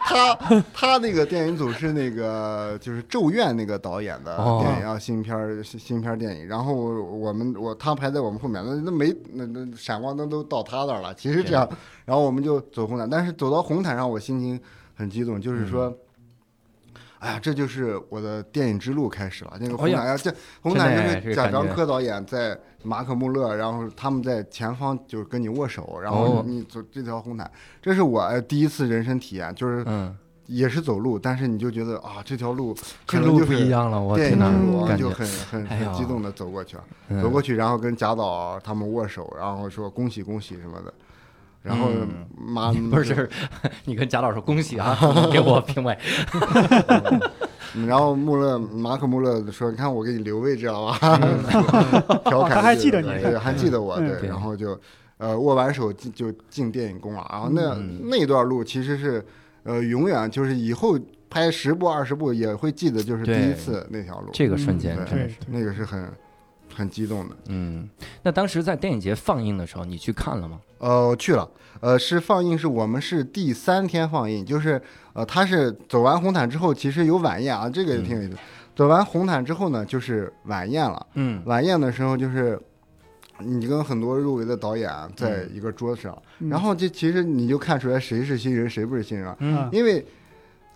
[0.00, 0.34] 他
[0.72, 6.48] 他那个电影组是那个就是《咒怨》那个导演的哦电影啊，新片新新片电影。
[6.48, 11.12] 然后我们我他排在我们后面，那那没那那闪光灯都到他那儿了。
[11.14, 11.68] 其实这样，
[12.06, 14.58] 然后我们就走红毯，但是走到红毯上，我心情
[14.94, 15.94] 很激动，就是说。
[17.22, 19.56] 哎呀，这就是我的电影之路开始了。
[19.60, 27.48] 那个红毯呀，这红毯是贾樟柯导演在马可穆勒，然后他们在前方就是跟你握手，然哦后你走这条红毯，
[27.80, 30.12] 这是我哎第一次人生体验，就是嗯，
[30.46, 36.76] 也是走路，但是你就觉得啊，这条路这路不可能就是一样了，我电影之感觉就很很很激动的走过去
[37.22, 40.92] 走过去，然后跟贾导他们握手，然后说恭喜恭喜什么的，
[41.62, 41.88] 然后
[42.38, 43.28] 嗯、不是，
[43.84, 44.98] 你跟贾老师恭喜啊，
[45.32, 45.96] 给我评委，
[47.74, 50.98] 嗯然后穆勒马可穆勒说，你看我给你留位置了吧，
[52.28, 54.08] 调侃他还记得你对，还记得我，嗯。
[54.20, 54.78] 对，然后就
[55.16, 58.00] 呃握完手进就进电影宫了，然后那、嗯。
[58.10, 59.24] 那段路其实是
[59.62, 60.98] 呃永远就是以后
[61.30, 65.46] 拍十部二十部也会记得，就是第一次那条路，这个瞬间嗯真的是，对。
[65.48, 66.12] 那个是很
[66.74, 67.36] 很激动的。
[67.48, 67.88] 嗯，
[68.22, 70.60] 那当时在电影节放映的时候，你去看了吗？
[70.78, 71.48] 呃，我去了，
[71.80, 74.80] 呃，是放映，是我们是第三天放映，就是
[75.12, 78.36] 呃，他是走完红毯之后，其实有晚宴啊，这个也挺有意思。
[78.74, 81.06] 走完红毯之后呢，就是晚宴了。
[81.14, 82.58] 嗯晚宴的时候，就是
[83.38, 90.04] 你跟很多入围的导演啊在一个桌子上，嗯然后这其实你就看出来谁是新人，谁不是新人了，嗯因为。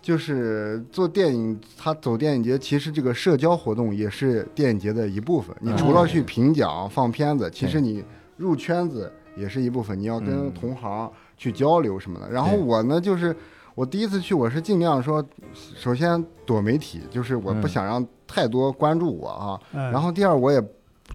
[0.01, 5.55] 就是做电影，他走电影节，其实这个社交活动也是电影节的一部分。
[5.59, 8.03] 你除了去评奖、放片子，其实你
[8.37, 9.99] 入圈子也是一部分。
[9.99, 12.31] 你要跟嗯同行去交流什么的。
[12.31, 13.35] 然后我呢，就是
[13.75, 19.59] 我第一次去，我是尽量说，首先躲媒体，就是我不嗯想让太多关注我啊。
[19.73, 20.63] 嗯，然后第二，我也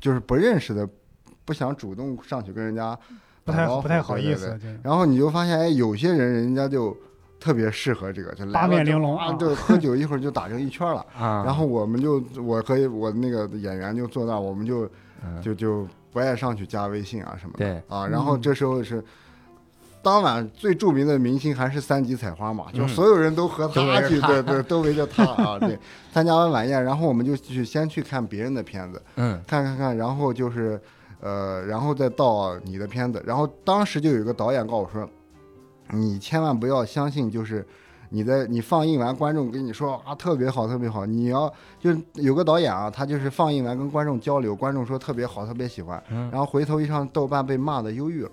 [0.01, 0.87] 就是不认识的，
[1.45, 2.99] 不想主动上去跟人家
[3.45, 6.97] 不太不太好意思，然后你就发现，哎，有些人人家就
[7.43, 11.05] 特别适合这个，就来八面玲珑啊，啊就喝酒一会儿就打成一圈了。
[11.19, 14.89] 啊，然后我们就我和我那个演员就坐那儿，我们就
[15.25, 17.65] 嗯就就不爱上去加微信啊什么的。
[17.65, 19.03] 对啊，然后嗯这时候是。
[20.05, 25.79] 当晚最著名的明星还是三级采花嘛，就嗯所有人都和他去，他对对，都围着他啊， 对。
[26.13, 30.81] 参加完晚宴，然后我们就去先去看别人的片子，嗯看看看，然后就是，
[31.21, 33.23] 呃，然后再到你的片子。
[33.25, 35.09] 然后当时就有一个导演告诉我说，
[35.93, 37.67] 你千万不要相信，就是
[38.09, 48.31] 你在你放映完，观众跟你说啊特别好，特别好，你要就是有个导演啊，他就是放映完跟观众交流，观众说特别好，特别喜欢，嗯然后回头一上豆瓣被骂的忧郁了，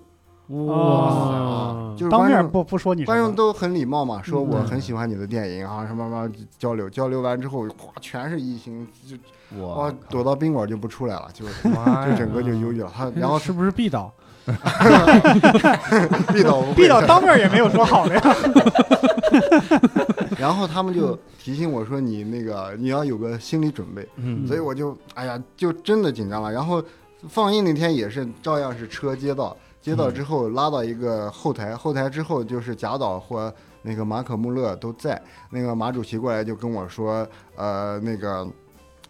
[0.48, 9.16] 哦就是当面观众不不说你观众都很礼貌嘛，说嗯我很喜欢你的电影啊，什么什么交流，交流完之后，哗，全是一星，就
[9.62, 12.92] 哇我躲到宾馆就不出来了，就就整个就忧郁了。
[12.96, 14.12] 他 然后是不是毕导？
[16.34, 18.36] 毕导不会毕导当面也没有说好的呀，
[20.38, 26.52] 然后他们就提醒我说你那个你要有个心理准备，嗯所以我就哎呀就真的紧张了。
[26.52, 26.84] 然后
[27.28, 35.22] 放映那天也是照样是车接到，接到之后拉到一个后台，后台之后就是贾导或那个马可穆勒都在，
[35.52, 38.48] 那个马主席过来就跟我说，呃那个。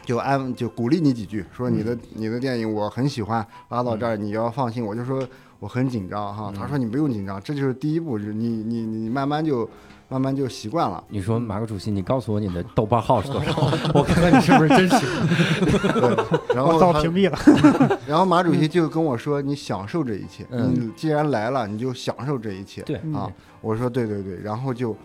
[0.10, 4.84] 就安就鼓励你几句，说你的、你的电影我很喜欢，拉到这儿你要放心。
[4.84, 5.24] 我就说
[5.60, 9.70] 我很紧张哈，他说你不用紧张，这就是第一步，就是你你你慢慢就
[10.08, 11.04] 慢慢就习惯了。
[11.10, 13.54] 你说马克主席，你告诉我你的豆瓣号是多少？
[13.94, 16.18] 我看看你是不是真喜欢。
[16.56, 17.38] 然后他遭屏蔽了。
[18.08, 24.98] 然后马主席就跟我说：“你享受这一切，嗯你既然来了，你就享受这一切。”对啊，我说对对对，然后就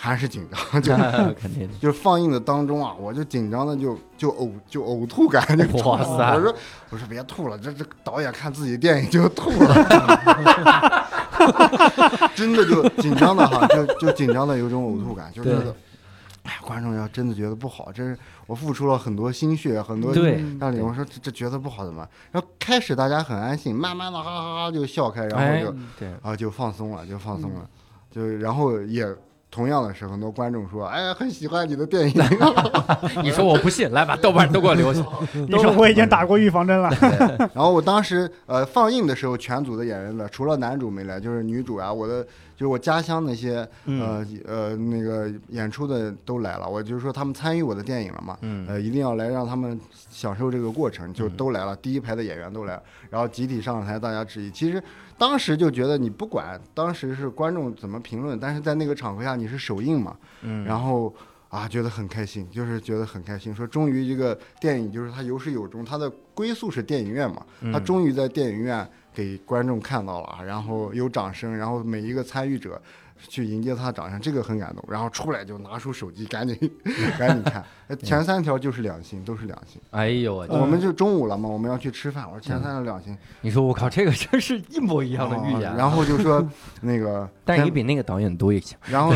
[0.00, 0.94] 还是紧张， 就
[1.34, 1.74] 肯定的。
[1.80, 6.54] 就放映的当中啊，我就紧张的就就呕就呕吐感 就我说
[6.90, 9.74] 我说别吐了，这这导演看自己电影就吐了，
[12.36, 15.74] 真的就紧张的哈，就就紧张的有种呕吐感，就觉对得。
[16.44, 22.08] 哎呀，观众要真的觉得不好，这是我付出了很多心血，很多对嗯让你我说这这觉得不好怎么办？
[22.32, 27.68] 然后开始大家很安静，慢慢的哈哈哈就笑开，然哎后就对，啊就放松了，就放松了，
[28.10, 29.04] 就然后也
[29.50, 32.14] 同样的是，很多观众说，哎呀很喜欢你的电影，
[33.24, 35.02] 你说我不信，来把豆瓣都给我留下。
[35.48, 36.90] 你说我已经打过预防针了，
[37.54, 42.26] 然后我当时呃放映的时候，全组的演员呢，除了男主没来，就是女主啊，我的
[42.58, 44.00] 就是我家乡那些嗯。
[44.00, 48.66] 呃呃那个演出的都来了，我就是说他们参与我的电影了嘛，嗯。
[48.66, 49.78] 呃一定要来让他们
[50.10, 54.50] 享受这个过程，就都来了，第一排的演员都来了，然后集体上台大家致意。
[54.50, 54.82] 其实
[55.16, 60.64] 当时就觉得你不管当时是观众怎么评论，但是在那个场合下你是首映嘛，嗯。
[60.64, 61.14] 然后
[61.48, 68.86] 啊，觉得很开心，就是觉得很开心，说终于这个电影就是它有始有终，它的归宿是电影院嘛，它嗯终于在电影院
[69.18, 72.80] 给观众看到了，然后有掌声，然后每一个参与者，
[73.28, 74.84] 去迎接他的掌声，这个很感动。
[74.88, 76.56] 然后出来就拿出手机，赶紧
[77.18, 77.64] 赶紧看。
[77.88, 79.80] 呃前三条就是两星，都是两星。
[79.90, 86.46] 哎呦我们就中午了嘛，我们要去吃饭，我说前三条两星，你说我靠，这个真是一模一样的预言然后就说
[86.82, 88.76] 那个， 但是你比那个导演多一些。
[88.84, 89.14] 然后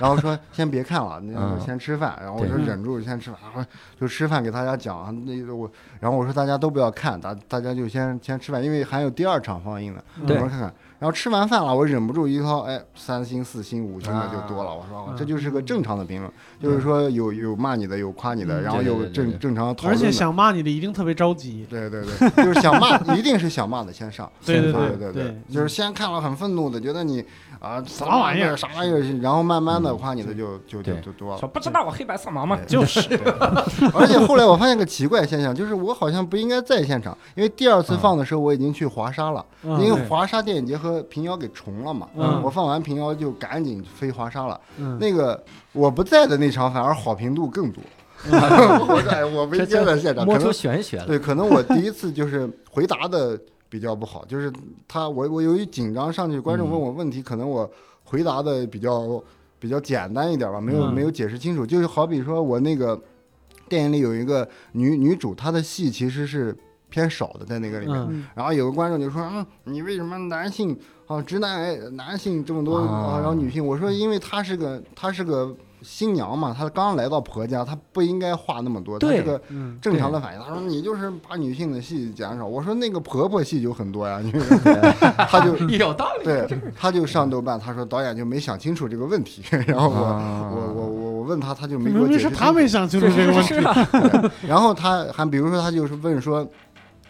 [0.00, 2.18] 然后说先别看了，那个嗯先吃饭。
[2.20, 10.74] 然后我说忍住先吃饭，然后就吃饭给大家讲那个我，然后我说大家都不要看，大大家就先先吃饭，因为还有第二场放映呢，对我说看看。
[10.98, 14.70] 然后吃完饭了，我忍不住一掏，哎，三星、四星、五星的就多了。
[14.70, 19.90] 啊我说、这就是个正常的评论，就是说有有骂你的，有夸你的，嗯然后有正正常讨论的。
[19.90, 21.66] 而且想骂你的一定特别着急。
[21.70, 24.30] 对对对，就是想骂，一定是想骂的先上。
[24.44, 27.24] 对对对对对，就是先看了很愤怒的，觉得你
[27.60, 31.38] 啊啥玩意儿啥玩意儿，然后慢慢的夸你的就就就就多了。
[31.38, 32.58] 说不知道我黑白色盲吗？
[32.66, 33.00] 就是，
[33.94, 42.08] 而且后来我发现个奇怪现象，就是我好像不应该在现场，因为第二次放的时候我已经去华沙了，因为嗯华沙电影节和平遥给重了嘛。
[42.16, 44.60] 嗯我放完平遥就赶紧飞华沙了。
[44.78, 47.82] 嗯那个我不在的那场反而好评度更多。
[48.26, 51.06] 我说哎，我不应该在现场，摸出玄学了。
[51.06, 54.52] 对，可能我第一次就是回答的比较不好，就是
[54.88, 57.70] 他我我由于紧张上去，观众问我问题，可能我
[58.02, 59.22] 回答的比较
[59.60, 61.64] 比较简单一点吧，没有嗯没有解释清楚。
[61.64, 63.00] 就是好比说我那个
[63.68, 66.56] 电影里有一个女女主，她的戏其实是
[66.88, 67.96] 偏少的，在那个里面。
[68.10, 80.40] 嗯然后有个观众就说：“嗯，你为什么男性啊，直男癌男性这么多啊啊，然后女性？”我说：“因为她是个她是个新娘嘛，她刚来到婆家，她不应该话那么多，她对是个嗯正常的反应。
[80.40, 82.46] 他说你就是把女性的戏减少。
[82.46, 84.32] 我说那个婆婆戏就很多呀，你
[85.28, 86.24] 他就 有道理。
[86.24, 86.46] 对，
[86.76, 89.42] 她就上豆瓣，她说导演就没想清楚这个问题。
[89.66, 92.30] 然后我、啊我我我我问他，他就没给明我解释清楚。
[92.30, 93.54] 明是他没想清楚这个问题。
[93.56, 96.46] 啊，然后他还比如说他就是问说，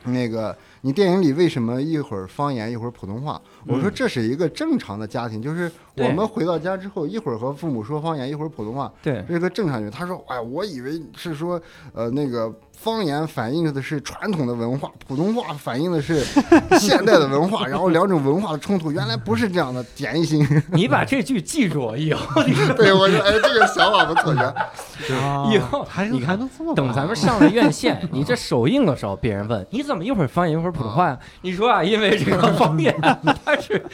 [0.04, 3.40] 那个你电影里为什么一会儿方言一会儿普通话？
[3.66, 9.90] 我说这是一个正常的家庭，就是我们回到家之后，一会儿和父母说方言，一会儿普通话，对这是个正常人。
[9.90, 11.60] 他说：“哎，我以为是说，
[11.92, 16.24] 呃，那个方言反映的是传统的文化，普通话反映的是
[16.78, 24.32] 现代的文化，然后两种文化的冲突，原来不是这样的。”点一星，你把这句记住，以后你 对我说：“哎，这个想法不错，
[25.52, 31.18] 以后还你看还能这么等咱们上了院线，你这首映的时候，别人问你怎么一会儿方言一会儿普通话呀？
[31.42, 33.84] 你说啊，因为这个方言它是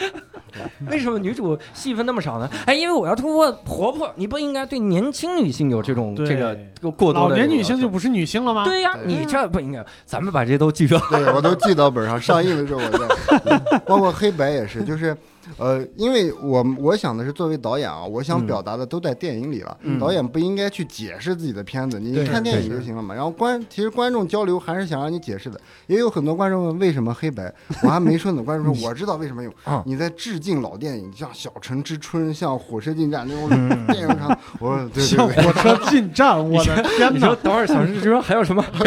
[0.90, 2.48] 为什么女主戏份那么少呢？
[2.66, 6.56] 哎，因为我要突破婆婆，你不应该对年轻女性有这种这个
[6.90, 8.64] 过多老的这个年女性就不是女性了吗？
[8.64, 11.00] 对呀，对你这不应该，咱们把这都记上。
[11.10, 15.16] 对我都记到本上，上映的时候我在，包括黑白也是，就是。
[15.58, 19.76] 呃，因为我我想的是，作为导演啊，我想嗯表达的都在电影里了。
[19.82, 23.14] 嗯导演不应该去解释自己的片子，你对看电影就行了嘛。
[23.14, 25.60] 然后观，其实观众交流还是想让你解释的。
[25.86, 28.42] 也有很多观众问为什么黑白，我还没说呢。
[28.42, 34.36] 观众说 我知道为什么用啊，你在致敬老电影，像《小城之春》、像《火车进站》那种嗯电影场。
[34.58, 37.36] 我说对像对对，火车进站， 我的天你说哪！
[37.42, 38.62] 等会儿小城之春还有什么？
[38.72, 38.84] 火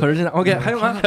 [0.00, 1.00] 车进站 OK 还有吗？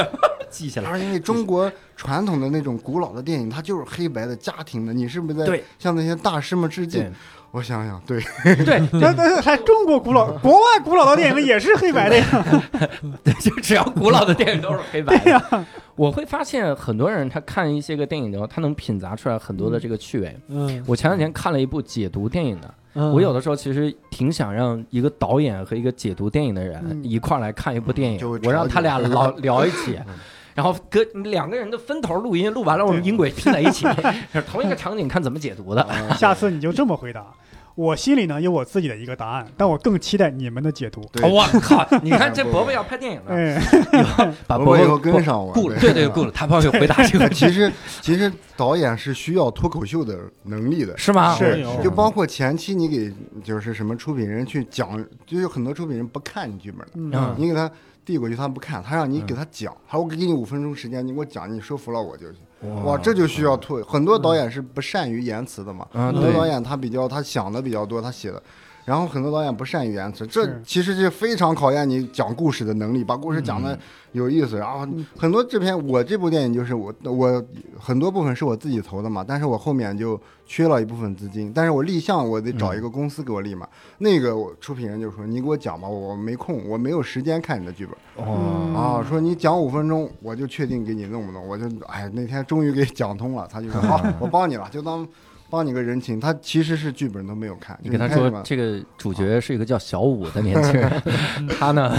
[0.50, 0.90] 记下来。
[0.90, 1.72] 而因为中国
[2.02, 5.64] 传统的那种古老的电影，它就是黑白的、家庭的，你是不是在对。
[5.78, 7.08] 向那些大师们致敬？
[7.52, 8.20] 我想想，对，
[8.66, 8.82] 对。
[8.94, 12.26] 那那还中国古老、国外古老的电影也是黑白的呀。
[13.24, 15.66] 对，就只要古老的电影都是黑白的。
[15.96, 20.36] 我会发现很多人他看一些个电影的时候，他能品杂出来很多的这个趣味。
[20.48, 23.14] 嗯，我前两天看了一部解读电影的，嗯。
[23.14, 27.04] 我有的时候其实挺想让一个导演和一个解读电影的人嗯。
[27.04, 30.00] 一块儿来看一部电影，我让他俩老聊一起。
[30.08, 30.16] 嗯，
[30.56, 33.86] 然后跟两个人的分头录音，录完了我们音轨拼在一起，
[34.50, 35.82] 同一个场景看怎么解读的。
[35.84, 37.26] 啊下次你就这么回答。
[37.74, 41.02] 我心里呢有我自己的一个答案，但我更期待你们的解读。
[41.14, 41.88] 对我靠！
[42.04, 43.62] 你看这伯伯要拍电影了， 哎，
[43.98, 50.96] 以 后把伯伯伯以后跟上我雇了，对对对，雇了，他帮我回答这个，其实其实导演是需要脱口秀的能力的。
[50.98, 51.34] 是吗？
[51.40, 53.12] 是就包括前期你给
[53.42, 57.72] 就是什么出品人去讲，就有很多出品人不看你剧本的，嗯你给他
[58.12, 62.42] 递过去他不看，他让你嗯给他讲，他说我给你五分钟时间，你给我讲，你说服了我就行。
[62.84, 63.82] 哇哇，这就需要退。
[63.84, 68.44] 很多导演是不善于言辞的嘛，嗯很多导演他比较他想的比较多，他写的。
[68.86, 73.78] 然后很多导演不善于言辞，这其实是非常考验你讲故事的能力，把故事讲的
[74.12, 74.58] 有意思。
[74.58, 77.44] 然后很多制片，我这部电影就是我我
[77.80, 83.68] 很多部分是我自己投的嘛，但是我后面就缺了一部分资金，但是我立项我得找一个公司给我立嘛。
[84.00, 88.26] 那个我出品人就说你给我讲吧，我没空，我没有时间看你的剧本。
[88.26, 95.08] 哦，啊，说你讲五分钟，我就确定给你弄不弄，我就哎那天终于给讲通了，他就说好，我帮你了，就当
[95.52, 97.78] 帮你个人情，他其实是剧本都没有看。
[97.84, 101.04] 你跟他说这个主角是一个叫小五的年轻人，
[101.60, 101.94] 他呢，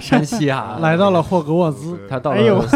[0.00, 2.66] 山西啊，来到了霍格沃兹，他到了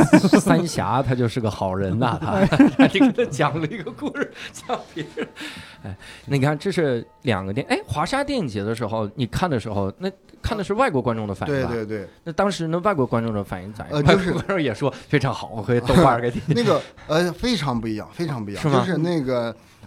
[0.41, 2.19] 三峡，他就是个好人呐、
[2.77, 5.27] 他就给他讲了一个故事，讲别人。
[5.85, 10.11] 哎，你看，这是两个电，哎，华沙电影节的时候，你看的时候，那
[10.43, 11.69] 看的是外国观众的反应吧？
[11.71, 13.93] 对对对，那当时那外国观众的反应咋样？
[13.93, 16.41] 呃就是外国观众也说非常好，我回豆瓣儿给你。
[16.55, 19.36] 那个呃非常不一样，非常不一样，是吗就是那个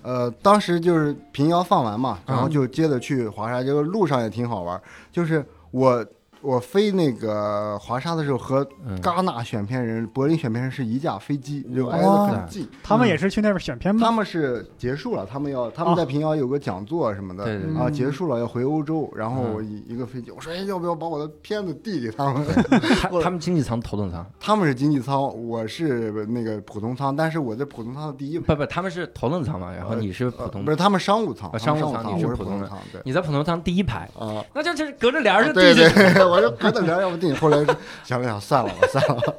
[0.02, 4.82] 呃当时就是平遥放完嘛，然后嗯就接着去华沙，这个路上也挺好玩，
[5.12, 6.06] 就是我。
[6.42, 8.98] 我飞那个华沙的时候，和嗯。
[9.02, 12.68] 戛纳选片人、柏林选片人是一架飞机，就挨得很近。
[12.84, 14.02] 他们也是去那边选片吗？
[14.04, 17.94] 他们是结束了，他们要他们在平遥有个讲座什么的，啊，嗯。
[17.94, 19.66] 结束了要回欧洲，然后嗯。
[19.66, 22.46] 一一个飞机，我说哎，要不要把我的片子递给他们？
[23.02, 30.62] 他他们经济舱、头等舱，他们是经济舱，我是那个普通舱，但是我在普通舱的第一排，不不，他们是头等舱嘛，然后你是普通。
[30.62, 33.02] 呃不，是他们商务舱，商商务舱你是我是普通舱，对。
[33.06, 35.96] 你在普通舱第一排，啊，那就就是隔着帘儿就对递进去。
[36.14, 37.67] 对，我就隔着帘儿要不定，后来是
[38.03, 39.34] 想了想，算了吧，算了吧，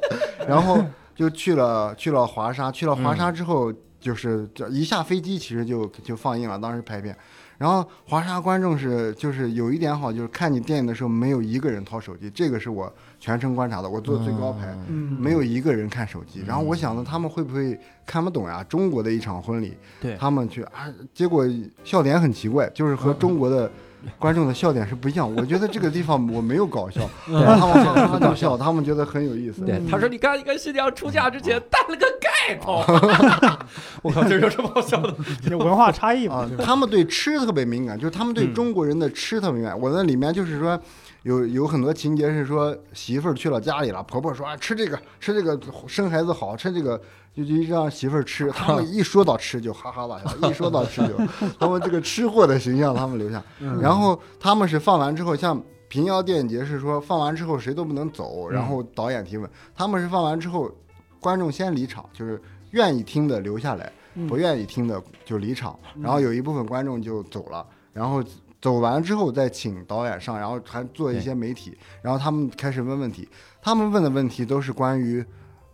[0.47, 0.83] 然后
[1.15, 3.17] 就去了去了华沙，去了华嗯。
[3.17, 7.15] 沙之后，就是这一下飞机其实就就放映了，当时拍片，
[7.57, 14.75] 然后华沙观众是就是有一点好，就是看你电影的时候没有一个人掏手机，这个是我全程观察的，我坐最高排。
[14.87, 18.63] 嗯，没有一个人看手机，然后我想着，他们会不会看不懂呀？
[18.63, 20.15] 中国的一场婚礼，对。
[20.17, 21.45] 他们去啊，结果
[21.83, 23.71] 笑点很奇怪，就是和中国的
[24.17, 25.33] 观众的笑点是不一样。
[25.35, 29.61] 我觉得这个地方我没有搞笑， 然后他们哈哈就笑，他们觉得很有意思。
[29.63, 32.83] 对，他说：“你看，你看，新娘出嫁之前戴了个盖头。
[34.01, 35.13] ”我靠，这有什么好笑的？
[35.49, 36.49] 有文化差异嘛？
[36.63, 39.79] 他们对吃特别敏感，就是他们对嗯中国人的吃特别敏感。
[39.79, 40.79] 我在里面就是说，
[41.23, 46.99] 有有很多情节是说媳妇儿去了家里了，婆婆说啊吃这个吃这个生孩子好，吃这个
[47.33, 48.49] 就就让媳妇儿吃。
[48.53, 51.15] 他们一说到吃就哈哈大笑，一说到吃就
[51.59, 53.43] 他们这个吃货的形象他们留下。
[53.79, 60.71] 然后他们是放完之后，像平遥电影节是说放完之后谁都不能走，然后导演提问，他们是放完之后
[61.19, 62.41] 观众先离场，就是
[62.71, 63.85] 愿意听的留下来。
[64.13, 68.21] 嗯不愿意听的就离场，然后有一部分观众就走了，然后
[68.61, 73.27] 走完之后再请导演上，然后还做一些媒体，然后他们开始问问题，
[73.61, 75.25] 他们问的问题都是关于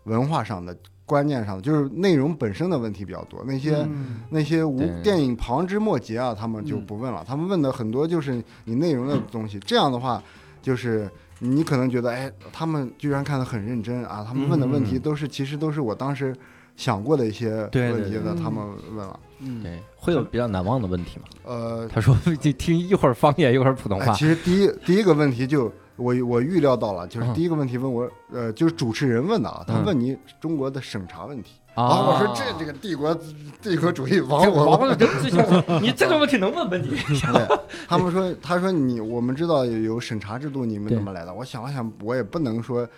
[0.06, 0.76] 文化上的、
[1.06, 3.76] 观念上的，就是内容本身的问题比较多，那些。
[3.76, 7.24] 嗯那些无电影旁枝末节啊，他们就不问了。
[7.26, 9.58] 他们问的很多就是你内容的东西。
[9.60, 10.22] 这样的话，
[10.62, 11.10] 就是
[11.40, 14.26] 你可能觉得，哎，他们居然看得很认真啊。
[14.28, 16.36] 他们问的问题嗯都是，其实都是我当时
[16.76, 18.62] 想过的一些问题的，对他们
[18.94, 19.18] 问了。
[19.40, 21.26] 嗯，对，会有比较难忘的问题吗？
[21.44, 24.12] 呃，他说：“你听一会儿方言，一会儿普通话。
[24.12, 31.54] 哎其实第一第一个问题就我我预料到了，就是嗯第一个问题问我，呃，就是主持人问的啊，他嗯问你中国的审查问题。
[31.76, 33.16] 啊啊，我说这这个帝国
[33.62, 34.98] 帝国主义亡这我亡了，
[35.80, 36.90] 你这种问题能问问题？
[37.32, 37.58] 对，
[37.88, 41.32] 他们说，他说你，我们知道有有审查制度，你们怎么来的？
[41.32, 42.90] 我想了想，我也不能说，是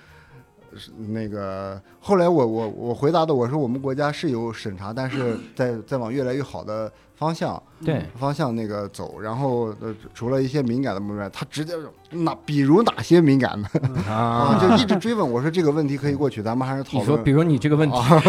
[1.07, 1.81] 那个。
[1.99, 9.19] 后来我我我回答的，我说我们国家是有审查，但是 在在往越来越好的方向对，方向那个走。
[9.19, 13.69] 然后呃，除了一些敏感的部分，他直接说哪比如哪些敏感的
[14.09, 15.29] 啊，啊，就一直追问。
[15.29, 18.23] 我说这个问题可以过去，咱们还是讨你说，论比如你这个问题，啊，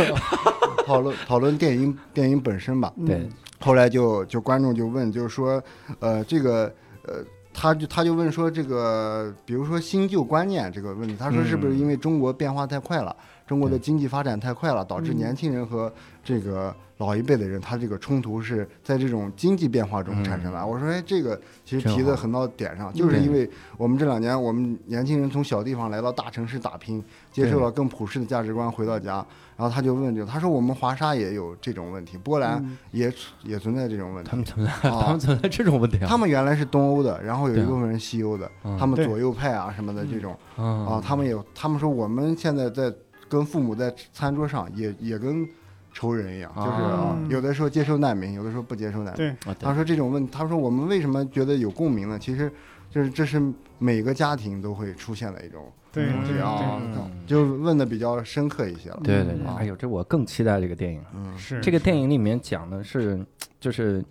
[0.87, 2.93] 讨论 讨论电影电影本身吧。
[3.07, 3.29] 对，
[3.61, 5.63] 后来就就观众就问，就是说，
[6.01, 6.73] 呃，这个
[7.07, 7.23] 呃，
[7.53, 11.79] 他就他就问说，这个比如说新旧观念这个问题，他说是不是嗯。
[11.79, 13.15] 因为中国变化太快了，
[13.47, 15.17] 中国的经济发展太快了，导致嗯。
[15.17, 15.93] 年轻人和
[16.23, 20.65] 这个老一辈的人，他这个冲突是在这种经济变化中产生的。
[20.65, 29.27] 我说，哎，这个其实提的很到点上，就是因为我们这两年我们年轻人从小地方来到大城市打拼，接受了更普世的价值观，回到家。
[29.61, 34.35] 然后他就问，就他说我们华沙也有这种问题，波兰嗯也也存在这种问题他。
[34.37, 36.07] 们存在，啊 他们存在这种问题啊？
[36.09, 42.91] 他们原来是东欧的，然后有一部分人西欧的，嗯他们左右派啊什么的这种啊啊，他们有，他们说我们现在在
[43.29, 45.47] 跟父母在餐桌上也也跟
[45.93, 49.37] 仇人一样，就是有的时候接受难民，有的时候不接受难民。
[49.59, 52.19] 他说这种问，他说我们为什么觉得有共鸣呢？
[52.19, 52.51] 其实
[52.91, 53.41] 就是这是
[53.79, 59.01] 每个家庭都会出现的一种对东西对啊嗯，就问的比较深刻一些了。
[59.03, 61.03] 对对对，嗯哎呦，这我更期待这个电影。
[61.15, 63.25] 嗯，是这个电影里面讲的是，
[63.59, 64.05] 就是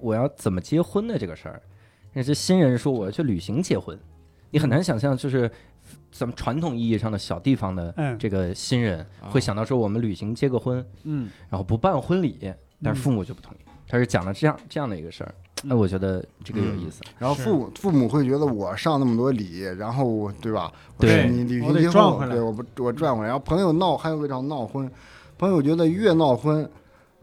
[0.00, 1.62] 我要怎么结婚的这个事儿。
[2.12, 3.98] 那些新人说我要去旅行结婚，
[4.50, 5.50] 你很难想象，就是
[6.10, 12.52] 咱们传统意义上的小地方的嗯这个新人会想到说我们旅行结个婚，嗯，然后不办婚礼，
[12.82, 13.58] 但是父母就不同意。
[13.88, 16.98] 他是讲了这样这样的一个事儿，那我觉得这个有意思。
[16.98, 20.70] 是然后父母父母会觉得我上那么多礼，然后我对吧？
[20.98, 23.28] 对你旅行结婚，赚回来对，我不我赚回来。
[23.28, 24.90] 然后朋友闹，还有个叫闹婚，
[25.38, 26.68] 朋友觉得越闹婚，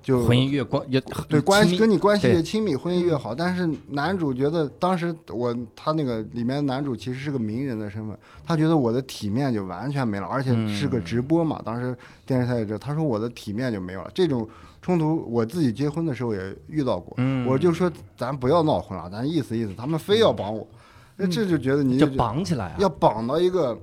[0.01, 3.33] 就婚姻越关越对关系跟你关系越亲密，婚姻越好。
[3.33, 14.11] 但是男主觉得当时我他那个里面男主其实是个名人的身份，他觉得我的体面就完全没了，而且是个嗯直播嘛，当时电视台也这，他说我的体面就没有了。
[14.13, 14.47] 这种
[14.83, 17.47] 冲突我自己结婚的时候也遇到过，嗯。
[17.47, 20.67] 我就说咱不要闹婚了，咱意思意思，他们非要绑我，
[21.15, 23.75] 那这就觉得你就绑起来啊，要绑到一个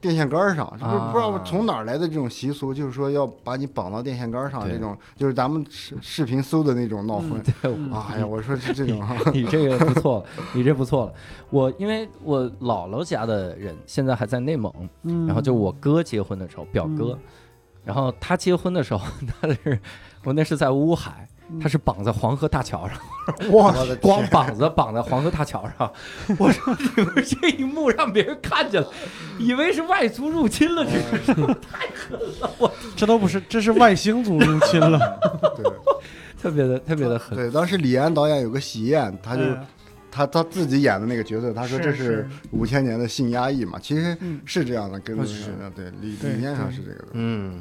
[0.00, 0.96] 电线杆上，是不是？
[0.96, 1.10] 啊。
[1.12, 7.40] 不知道从哪儿来的这种习俗，就是说要把你绑到电线杆上，这种就是咱们视视频搜的那种闹婚。
[7.62, 9.00] 对啊哎呀，我说是这种。
[9.06, 11.12] 啊，你这个不错，你这不错了。
[11.50, 14.72] 我因为我姥姥家的人现在还在内蒙，
[15.04, 17.18] 嗯，然后就我哥结婚的时候，表哥，
[17.84, 19.06] 然后他结婚的时候，
[19.40, 19.78] 他是
[20.24, 22.98] 我那是在乌海，嗯他是绑在黄河大桥上，
[23.52, 25.92] 哇，我的光膀子绑在黄河大桥上。
[26.38, 28.88] 我说你 们这一幕让别人看见了，
[29.38, 31.34] 以为是外族入侵了，这是
[31.70, 34.98] 太狠了，我这都不是，这是外星族入侵了。
[35.56, 35.64] 对
[36.42, 37.36] 特别的特别的狠。
[37.36, 39.66] 对，当时李安导演有个喜宴，他就嗯
[40.10, 47.08] 他他自己演的那个角色，他说这是五千年的性压抑嘛，其实嗯是这样的，跟是对理对理念上是这个的。
[47.12, 47.60] 嗯，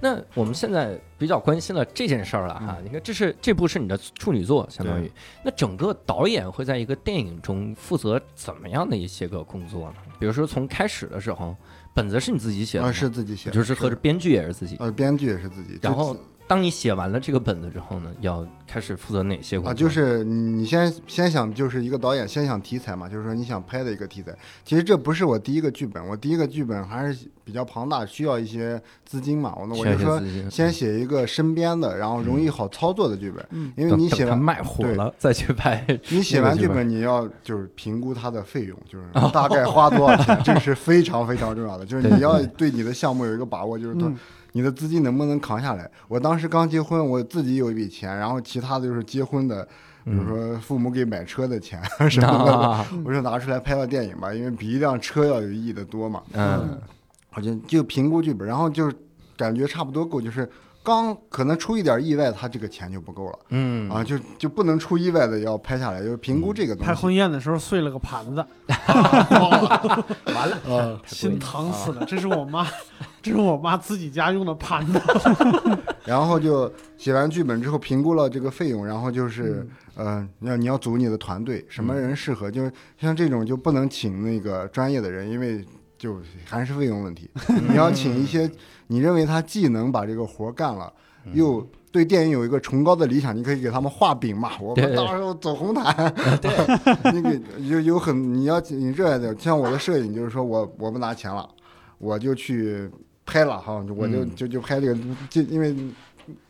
[0.00, 2.78] 那我们现在比较关心了这件事儿了哈。
[2.82, 5.10] 你看，这是这部是你的处女作，相当于
[5.44, 9.96] 那整个导演会在一个电影中负责怎么样的一些个工作呢？
[10.18, 11.56] 比如说从开始的时候，
[11.94, 14.76] 本子是你自己写的啊，是自己写的，就是和着编剧也是自己。
[14.78, 16.16] 呃，编剧也是自己，然后
[16.48, 19.70] 当你写完了这个本子之后呢，要开始负责哪些工作？
[19.70, 24.34] 啊，就是你你先先想，就是一个导演先想题材嘛，就是说你想拍的一个题材。
[24.64, 29.54] 其实这不是我第一个剧本，我第一个剧本还是比较庞大，需要一些资金嘛。
[29.60, 30.20] 我那我就说
[30.50, 35.86] 先写一个身边的，然后容易好操作的剧本，嗯因为你写完卖火了再去拍。
[36.08, 41.84] 你写完剧本，你要就是评估它的费用，就是大概花多少钱， 这是非常非常重要的。
[41.84, 44.16] 就是你要对你的项目有一个把握，就是它嗯
[44.58, 45.88] 你的资金能不能扛下来。
[46.08, 49.64] 我当时刚结婚，我自己有一笔钱，然后其他的就是结婚的，
[50.02, 51.80] 比如说父母给买车的钱
[52.10, 56.20] 什么的，啊， 我就拿出来拍个电影吧，因为比一辆车要有意义的多嘛。
[56.32, 56.76] 嗯
[57.34, 58.92] 我就就评估剧本，然后就
[59.36, 60.50] 感觉差不多够，就是
[60.82, 63.38] 刚可能出一点意外，他这个钱就不够了。
[63.50, 66.88] 嗯啊，就就不能出意外的要拍下来，就是评估这个东西。
[66.88, 68.44] 拍婚宴的时候碎了个盘子，
[70.34, 72.04] 完了，呃，心疼死了。
[72.06, 72.66] 这是我妈，
[73.20, 75.00] 这是我妈自己家用的盘子。
[76.06, 85.62] 然后就写完剧本之后评估了这个费用，然后就是呃，你要你要组你的团队，什么人适合，就是像这种就不能请那个专业的人，因为
[85.98, 87.28] 就还是费用问题。
[87.68, 88.50] 你要请一些
[88.88, 90.92] 你认为他既能把这个活干了，
[91.32, 94.50] 又对电影有一个崇高的理想，你可以给他们画饼嘛。
[94.60, 96.12] 我们到时候走红毯，
[96.42, 96.50] 对，
[97.04, 101.48] 那个有有很你要你热爱的，像我的摄影就是说我我不拿钱了，
[101.98, 102.90] 我就去
[103.24, 104.34] 拍了哈，我就嗯。
[104.34, 104.98] 就就拍这个，
[105.30, 105.74] 就因为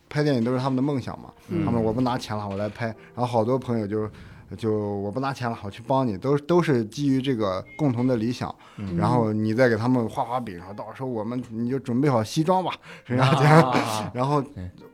[0.09, 1.65] 拍电影都是他们的梦想嘛，嗯。
[1.65, 4.09] 他们我不拿钱了，我来拍，然后好多朋友就。
[4.57, 12.73] 就我不拿钱了，我去帮你，都都是基于这个共同的理想，嗯然后你再给他们画画饼，说到时候我们你就准备好西装吧，
[14.15, 14.43] 然后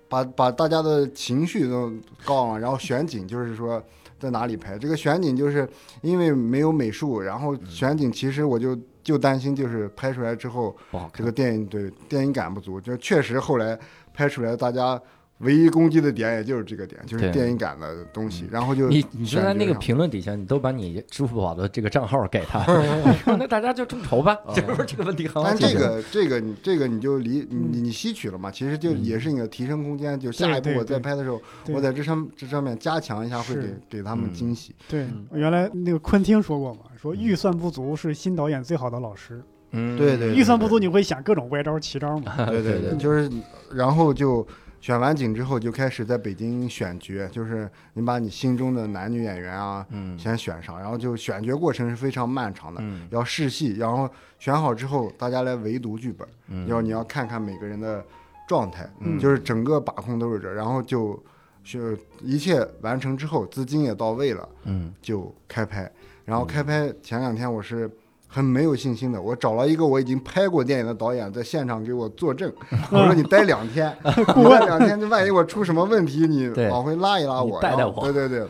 [0.09, 1.93] 把把大家的情绪都
[2.25, 3.83] 高了，然后选景就是说
[4.19, 4.79] 在哪里拍。
[4.79, 5.69] 这个选景就是
[6.03, 10.77] 因为没有美术，然后选景其实我就就担心就是拍出来之后
[11.13, 13.79] 这个电影对电影感不足，就确实后来
[14.13, 15.01] 拍出来大家。
[15.39, 22.65] 唯一攻击的点也就是这个点，就是电影感的东西，然后就你你就在那个评论底下，你都把你支付宝的这个账号给他，
[23.37, 25.75] 那大家就众筹吧， 就是这个问题很好但解决。
[25.75, 27.69] 这个这个你这个你就离嗯。
[27.75, 30.19] 你你吸取了嘛，其实就也是你的提升空间。
[30.19, 34.75] 就下一步我再拍的时候，我在这上这上面加强一下，会给给他们嗯惊喜。
[34.89, 39.43] 对嗯，原来那个昆汀说过嘛，说预算不足是新导演最好的老师。
[39.73, 42.47] 嗯，对对预算不足，你会想各种歪招奇招嘛？
[42.47, 43.29] 对对对，就是
[43.73, 44.47] 然后就
[44.85, 54.07] 选完景之后，就开始在北京选角，就是你把你心中的男女演员啊嗯先选上，然后就选角过程是非常漫长的，嗯要试戏，然后
[54.39, 58.05] 选好之后，大家来围读剧本，嗯要你要看看每个人的
[58.47, 61.19] 状态，嗯就是整个把控都是这，然后就
[61.63, 65.91] 就一切完成之后，资金也到位了，嗯就开拍。
[66.27, 67.91] 然后开拍前两天我是
[68.35, 72.53] 很没有信心的，我找了一个我已经拍过电影的导演在现场给我作证，
[72.91, 73.97] 我说你待两天，
[74.35, 78.49] 你 待两天，就万一我出什么问题，你往回拉一拉我，你带带然后我对对对。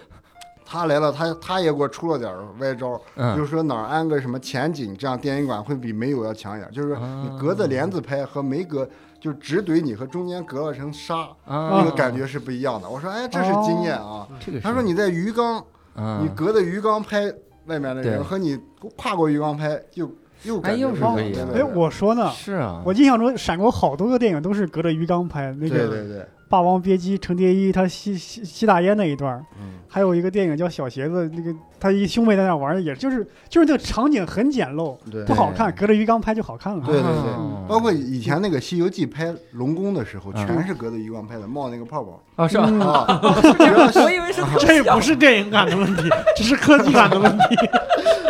[0.67, 6.69] 他来了，他他也给我出了点歪招，嗯就是说哪儿安个什么前景，这样电影馆会比没有要强一点。
[6.73, 8.89] 就是说你隔着帘子拍和没隔，
[9.21, 12.89] 就只怼你和中间隔了层纱，啊那个感觉是不一样的。
[12.89, 14.27] 我说，哎，这是经验啊。
[14.41, 15.59] 这个他说你在鱼缸，
[15.95, 17.31] 你嗯隔着鱼缸拍
[17.67, 18.13] 外面的对。
[18.13, 18.59] 人和你
[18.97, 20.11] 跨过鱼缸拍又
[20.43, 29.75] 又感哎又觉不一样是不一样哎，我说呢，是啊，我印象中闪过好多个电影都是隔着鱼缸拍，那个对对对，霸王别姬》程蝶衣他吸吸吸大烟那一段，嗯。
[29.89, 35.25] 还有一个电影叫《小鞋子》，那个他一兄妹在那玩的，也就是就是那个场景很简陋，对。
[35.25, 36.85] 不好看，隔着鱼缸拍就好看了。
[36.85, 37.33] 对对对。
[37.33, 40.47] 哦包括以前那个《西游记》拍龙宫的时候，嗯。
[40.47, 42.21] 全是隔着鱼缸拍的，冒那个泡泡。
[42.37, 42.67] 啊，是吧？
[42.69, 42.81] 嗯。
[42.83, 46.03] 啊，我以为是 这不是电影感的问题，
[46.37, 47.45] 这是科技感的问题。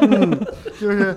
[0.03, 0.47] 嗯
[0.79, 1.17] 就是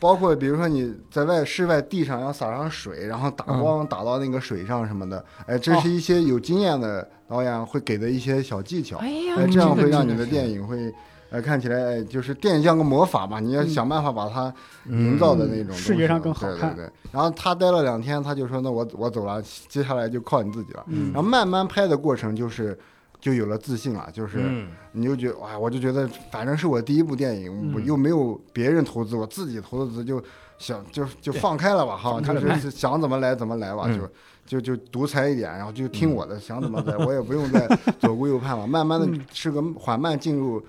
[0.00, 3.60] 包括比如说你在外室外地上要撒上水，然后打嗯。
[3.60, 9.10] 光打到那个水上什么的，哎，这是一些有经验的导演会给的一些小技巧，哎
[9.52, 10.92] 这样会让你的电影会。
[11.32, 14.52] 呃，看起来哎就是电影像个魔法嘛，你要想办法把它
[14.86, 16.92] 嗯营造的那种视觉上更好看对对对。
[17.12, 21.12] 然后他待了两天，他就说：“那我我走了，接下来就靠你自己了。”嗯。
[21.12, 22.76] 然后慢慢拍的过程就是
[23.20, 24.68] 就有了自信了，就是嗯。
[24.92, 30.20] 你就觉得哇，我就觉得反正是我第一部电影，我又没有别人投资，我自己投的资，就
[30.58, 34.08] 想就就放开了吧哈，就是想怎么来怎么来吧，嗯。
[34.46, 37.68] 就就就独裁一点，然后就听我的，想怎么来，我也不用再
[38.00, 39.20] 左顾右盼了， 慢慢的嗯。
[39.32, 40.60] 是个缓慢进入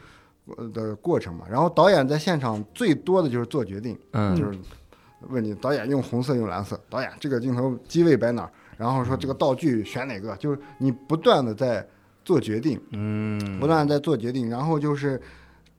[0.57, 1.45] 呃的过程嘛。
[1.49, 4.35] 然后导演在现场最多的就是做决定，嗯。
[4.35, 4.59] 就是
[5.29, 11.87] 问你导演用红色用蓝色，导演这个镜头机位摆哪儿，然后说这个道具选哪个，就是你不断的在
[12.23, 12.79] 做决定。
[12.91, 15.21] 嗯，不断在做决定，然后就是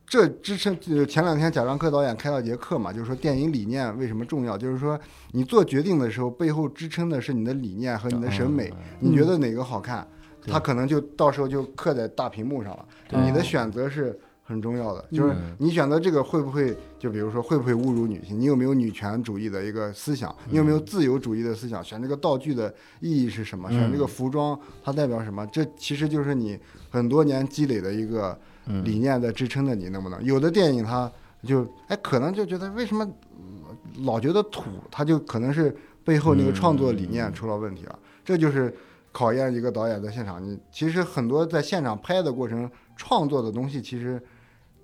[0.07, 0.79] 这支撑。
[0.81, 4.99] 就前两天贾樟柯导演开了节课嘛，就是说电影理念为什么重要，就是说
[5.33, 10.07] 你做决定的时候，背后支撑的是你的理念和你的审美，你觉得哪个好看，
[10.43, 12.87] 对它可能就到时候就刻在大屏幕上了。
[13.25, 14.19] 你的选择是。
[14.45, 18.39] 很重要的就是嗯你选择这个会不会，就比如说会不会侮辱女性？
[18.39, 20.35] 你有没有女权主义的一个思想？
[20.51, 21.83] 你有没有自由主义的思想？
[21.83, 23.71] 选这个道具的意义是什么？
[23.71, 25.47] 选这个嗯服装它代表什么？
[25.47, 26.59] 这其实就是你
[26.91, 28.37] 很多年积累的一个
[28.67, 30.23] 嗯理念在支撑着你，能不能？
[30.25, 31.11] 有的电影它
[31.45, 33.05] 就哎，可能就觉得为什么
[33.39, 35.75] 嗯老觉得土，它就可能是
[36.05, 37.99] 背后那个创作理念出了问题了。
[38.25, 38.75] 这就是
[39.13, 40.43] 考验一个导演在现场。
[40.43, 44.21] 你其实很多在现场拍的过程，创作的东西其实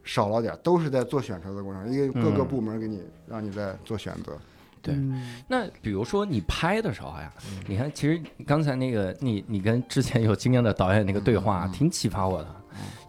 [0.08, 4.32] 少了点儿，都是在做选择的过程，因为各个嗯部门给你让你在做选择。
[4.80, 7.30] 对嗯那比如说你拍的时候呀，
[7.66, 12.48] 你看，其实刚才那个你你跟之前有经验的导演那个对话，挺启发我的。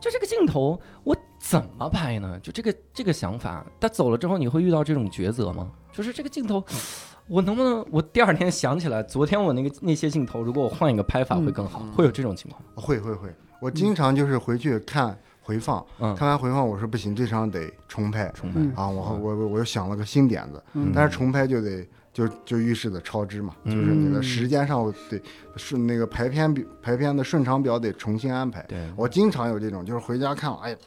[0.01, 2.37] 就这个镜头，我怎么拍呢？
[2.41, 5.71] 就这个这个想法，他走了之后，你会遇到这种抉择吗？
[5.93, 6.61] 就是这个镜头，
[7.27, 12.61] 我能不能我第二天想起来，昨天我那个那些镜头，如果我换一个拍法会更好，嗯会有这种情况？
[12.75, 15.17] 会会会，我经常就是回去看
[15.49, 18.31] 回放，嗯，看完回放，我说不行，这场得重拍。
[18.35, 21.83] 重拍啊，我我我我又想了个新点子，嗯但是重拍就得
[22.13, 25.19] 就就预示的超支嘛，就是你的嗯时间上得
[25.55, 28.63] 顺那个排片表排片的顺场表得重新安排。
[28.67, 30.77] 对，我经常有这种，就是回家看，哎，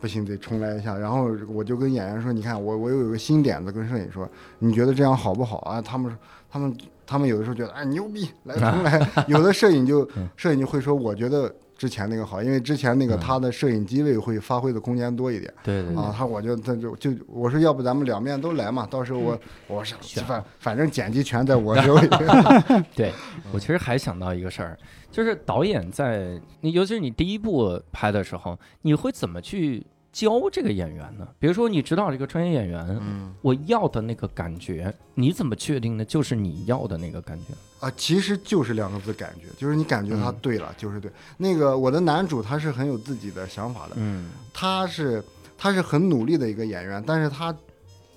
[0.00, 0.98] 不行，得重来一下。
[0.98, 5.80] 然后我就跟演员说，你看我我又有个新点子，跟摄影说，你觉得这样好不好啊？
[5.80, 6.16] 他们
[6.50, 9.08] 他们他们有的时候觉得哎牛逼，来重来。
[9.28, 15.50] 有的摄影就嗯摄影就会说，我觉得之前那个好，因为之前那个嗯他的摄影机位会发挥的空间多一点。
[15.62, 22.06] 对对对啊，他我就他就就我说，要不咱们两面都来嘛，到时候我我想反反正剪辑权在我手里。
[22.94, 23.10] 对，
[23.50, 24.78] 我其实还想到一个事儿，
[25.10, 29.82] 就是导演在你，尤其是你第一部拍的时候，你会怎么去
[30.12, 31.28] 教这个演员呢？
[31.38, 37.54] 比如说，你指导这个专业演员，嗯我要的那个感觉，你怎么确定的就是你要的那个感觉？
[37.86, 41.10] 啊，其实就是两个字，感觉，就是你感觉他嗯对了，就是对。
[41.36, 45.22] 那个我的男主他是很有自己的想法的，嗯他是
[45.56, 47.56] 他是很努力的一个演员，但是他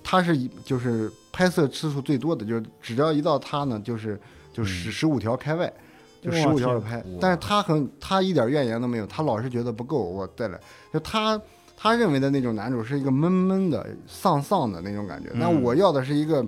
[0.02, 4.20] 他是一就是拍摄次数最多的，就是只要一到他呢，就是
[4.52, 5.72] 就十嗯十五条开外，
[6.20, 10.58] 就十五条的拍，但是他很他一点怨言都没有，他老是觉得不够，我再来，
[10.92, 11.40] 就他。
[11.76, 16.44] 他认为的那种男主是一个闷闷的、丧丧的那种感觉，但嗯我要的是一个，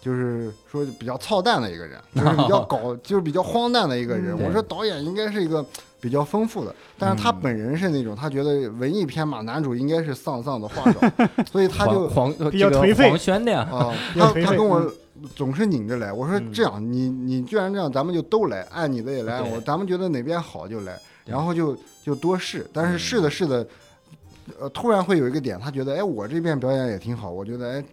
[0.00, 4.36] 就是说比较操蛋的一个人， 就是比较搞，就是比较荒诞的一个人。
[4.38, 5.64] 嗯我说导演应该是一个
[6.00, 7.40] 比较丰富的，但是他嗯。
[7.42, 11.00] 本人是那种，他觉得文艺片嘛，男主应该是丧丧的话少，
[11.50, 12.06] 所以他就
[12.50, 13.08] 比较颓废。
[13.08, 14.92] 黄轩的呀，啊，他他跟我嗯。
[15.36, 16.10] 总是拧着来。
[16.10, 16.50] 我说嗯。
[16.50, 22.66] 这样，你你既然这样，咱们就都来，按你的也来，我咱们觉得哪边好就来，然后就就多试。
[22.72, 22.98] 但是嗯。
[22.98, 23.66] 试的试的，
[24.58, 27.84] 呃，突然会有一个点，他觉得哎，我这边表演也挺好，我觉得哎，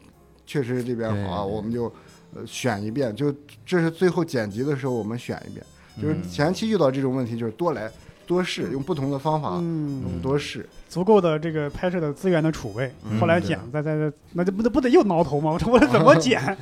[0.45, 1.85] 确实这边好啊，我们就
[2.33, 3.33] 呃选一遍，就
[3.65, 5.65] 这是最后剪辑的时候我们选一遍。
[6.01, 7.91] 就是嗯前期遇到这种问题，就是多来
[8.27, 10.67] 多试，用不同的方法嗯，嗯多试。
[10.87, 15.51] 足够的这个拍摄的资源的储备，嗯后来对剪再再再，那就不得不得又挠头吗？
[15.53, 16.55] 我说我怎么 剪？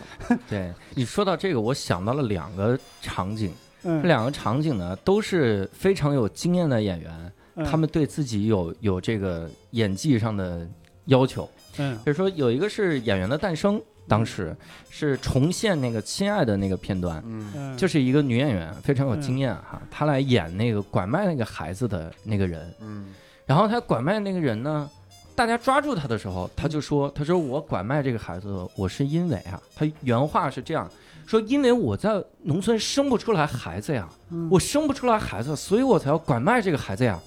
[0.49, 3.51] 对你说到这个，我想到了两个场景，
[3.83, 7.31] 这嗯，两个场景呢都是非常有经验的演员，嗯
[7.63, 10.67] 他们对自己有有这个演技上的
[11.05, 11.49] 要求。
[11.77, 11.95] 嗯。
[11.97, 14.55] 比如说有一个是演员的诞生，当时
[14.89, 17.51] 是重现那个《亲爱的》那个片段，嗯。
[17.55, 23.13] 嗯，就是一个女演员非常有经验哈，她来演那个拐卖那个孩子的那个人，嗯。
[23.45, 24.89] 然后她拐卖那个人呢，
[25.35, 30.89] 大家抓住她的时候，她就说：“她说我拐卖这个孩子，我是因为啊，她原话是这样
[31.25, 34.47] 说，因为我在农村生不出来孩子呀，嗯。
[34.51, 37.19] 我生不出来孩子，所以我才要拐卖这个孩子呀。”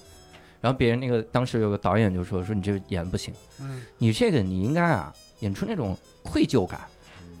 [0.61, 3.81] 然后别人那个当时有个导演就说：“说你这个演不行，嗯。
[3.97, 6.81] 你这个你应该啊演出那种愧疚感，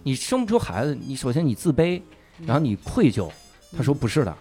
[0.03, 2.01] 你生不出孩子，你首先你自卑，
[2.45, 3.29] 然后你愧疚。”
[3.75, 4.35] 他说不是的，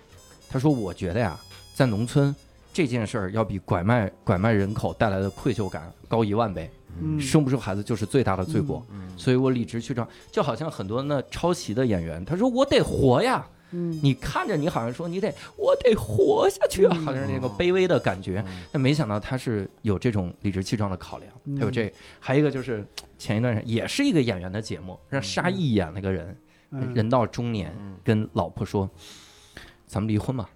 [0.48, 1.38] 他说我觉得呀，
[1.74, 2.34] 在农村
[2.72, 6.70] 这件事儿要比拐卖拐卖人口带来的愧疚感高一万倍，
[7.00, 7.20] 嗯。
[7.20, 9.18] 生不出孩子就是最大的罪过，嗯。
[9.18, 13.98] 所以我理直气壮，就好像很多那抄袭的演员，他说我得活呀，嗯。
[14.02, 17.04] 你看着你好像说你得我得活下去啊，嗯。
[17.04, 21.56] 好像是那个卑微的感觉，嗯但没想到他是有这种理直气壮的考量，嗯。
[21.56, 22.86] 还有这，还有一个就是
[23.18, 26.36] 前一段时间也是一个演员的节目，让沙溢演了个人，
[26.70, 26.94] 嗯。
[26.94, 27.96] 人到中年嗯。
[28.04, 28.88] 跟老婆说，
[29.86, 30.48] 咱们离婚吧，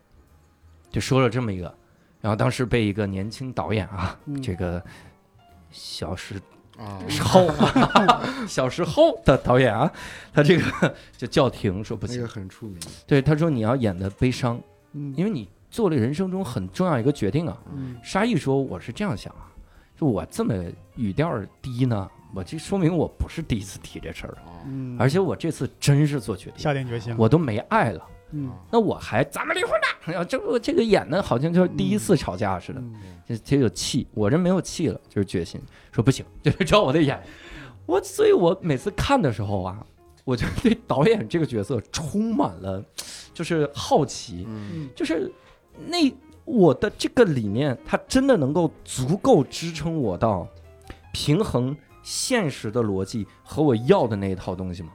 [0.90, 1.74] 就说了这么一个，
[2.20, 4.40] 然后当时被一个年轻导演啊，嗯。
[4.42, 4.82] 这个
[5.70, 6.40] 小时
[6.78, 6.98] 啊。
[7.22, 7.50] 后
[8.48, 9.90] 小时候的导演啊，
[10.32, 12.16] 他这个 就叫停说不行。
[12.16, 14.60] 那个，很出名，对他说你要演的悲伤，
[14.92, 15.14] 嗯。
[15.16, 17.56] 因为你做了人生中很重要一个决定啊。
[17.74, 17.96] 嗯。
[18.02, 19.50] 沙溢说我是这样想啊，
[19.98, 20.54] 就我这么
[20.96, 24.52] 语调低呢，我这说明我不是第一次提这事儿了，啊。
[24.66, 28.02] 嗯，而且我这次真是做决定，下定决心，我都没爱了。
[28.32, 29.98] 嗯那我还咱们离婚吧？
[30.06, 32.82] 哎呀，这不这个演的好像就是第一次吵架似的，
[33.44, 34.06] 这就气。
[34.14, 35.60] 我这没有气了，就是决心，
[35.92, 37.22] 说不行， 就是照我的演。
[37.86, 39.84] 我所以，我每次看的时候啊，
[40.24, 42.82] 我就对导演这个角色充满了
[43.34, 44.46] 就是好奇，
[44.94, 45.30] 就是
[45.86, 46.12] 那
[46.44, 50.46] 我的这个理念，它真的能够足够支撑我到
[51.12, 54.90] 平衡现实的逻辑和我要的那一套东西吗？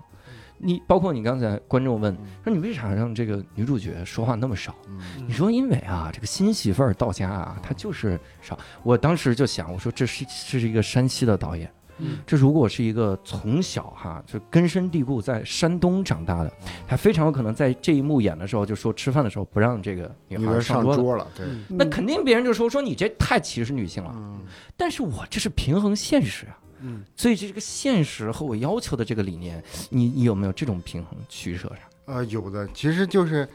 [0.57, 4.75] 你包括你刚才观众问说你为啥让这个女主角说话那么少？
[4.87, 4.99] 嗯。
[5.27, 8.57] 你说因为啊，这个新媳妇儿到家啊，她就是少。
[8.83, 12.17] 我当时就想，我说这是这是一个山西的导演，嗯。
[12.25, 16.51] 这如果是一个从小哈就根深蒂固在山东长大的，
[16.87, 21.27] 他非常有可能在这一幕演的时候就说吃饭的时候不让这个女孩儿上桌了。
[21.35, 21.63] 对，嗯。
[21.69, 24.39] 那肯定别人就说说你这太歧视女性了，嗯。
[24.75, 27.03] 但是我这是平衡现实啊，嗯。
[27.15, 31.79] 所以这个现实和我要求的这个理念，你你有没有这种平衡取舍上？
[32.05, 33.47] 呃，有的，其实就是，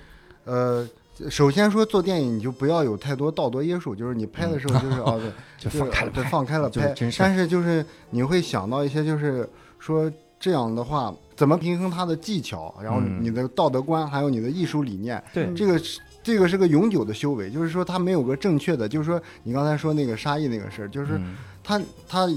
[0.44, 0.88] 呃，
[1.30, 6.94] 首先说做电影你就不要有太多道德约束，就是你拍的时候 就是哦对，就就是放开了拍，对放开了拍。
[7.18, 9.48] 但是就是你会想到一些就是
[9.78, 13.18] 说这样的话怎么平衡它的技巧，然后嗯。
[13.22, 15.44] 你的道德观，还有你的艺术理念，对。
[15.44, 16.00] 嗯这个是。
[16.24, 21.34] 这个是个永久的修为，就是说它没有个正确的，就是说你刚才说那个沙溢那个事儿，就是嗯
[21.64, 22.28] 他他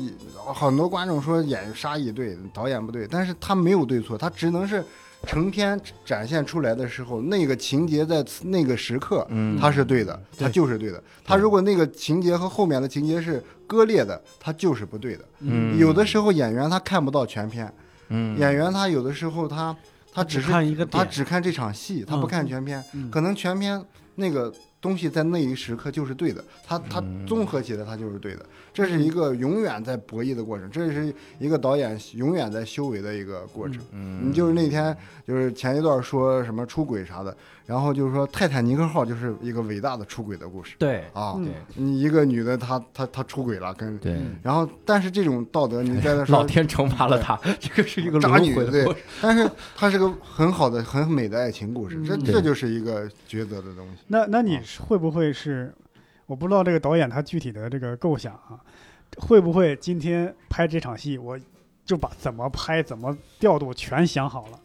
[0.53, 4.84] 很多观众说演沙溢对，导演不对，但是他没有对错，他只能是
[5.26, 11.03] 成片展现出来的时候，那个情节在那个时刻，嗯他是对的，他就是对的。
[11.23, 15.26] 他如果那个情节和后面的情节是割裂的，他就是不对的。
[15.39, 17.73] 嗯有的时候演员他看不到全片，
[18.09, 19.76] 嗯演员他有的时候他
[20.13, 23.84] 他只是看一个，他只看这场戏，他不嗯看全片，嗯可能全片
[24.15, 28.45] 那个东西在那一时刻就是对的，他他嗯综合起来他就是对的，
[28.76, 33.82] 这是一个永远在博弈的过程，这是一个导演永远在修为的一个过程。
[33.93, 34.95] 嗯你就是那天
[35.26, 48.86] 就是前一段说什么出轨啥的，然后就是说泰坦尼克号就是一个伟大的出轨的故事对啊，嗯对你一个女的她她她出轨了跟，对，然后但是这种道德你在那说 老天惩罚了她，这个是一个 轮渣女对
[49.21, 54.03] 但是她是个很好的很美的爱情故事，这嗯这就是一个抉择的东西。
[54.07, 55.73] 那那你是会不会是？
[56.26, 58.59] 我不知道这个导演他具体的这个构想啊，
[59.17, 61.39] 会不会今天拍这场戏，我
[61.86, 64.59] 就把怎么拍、怎么调度全想好了？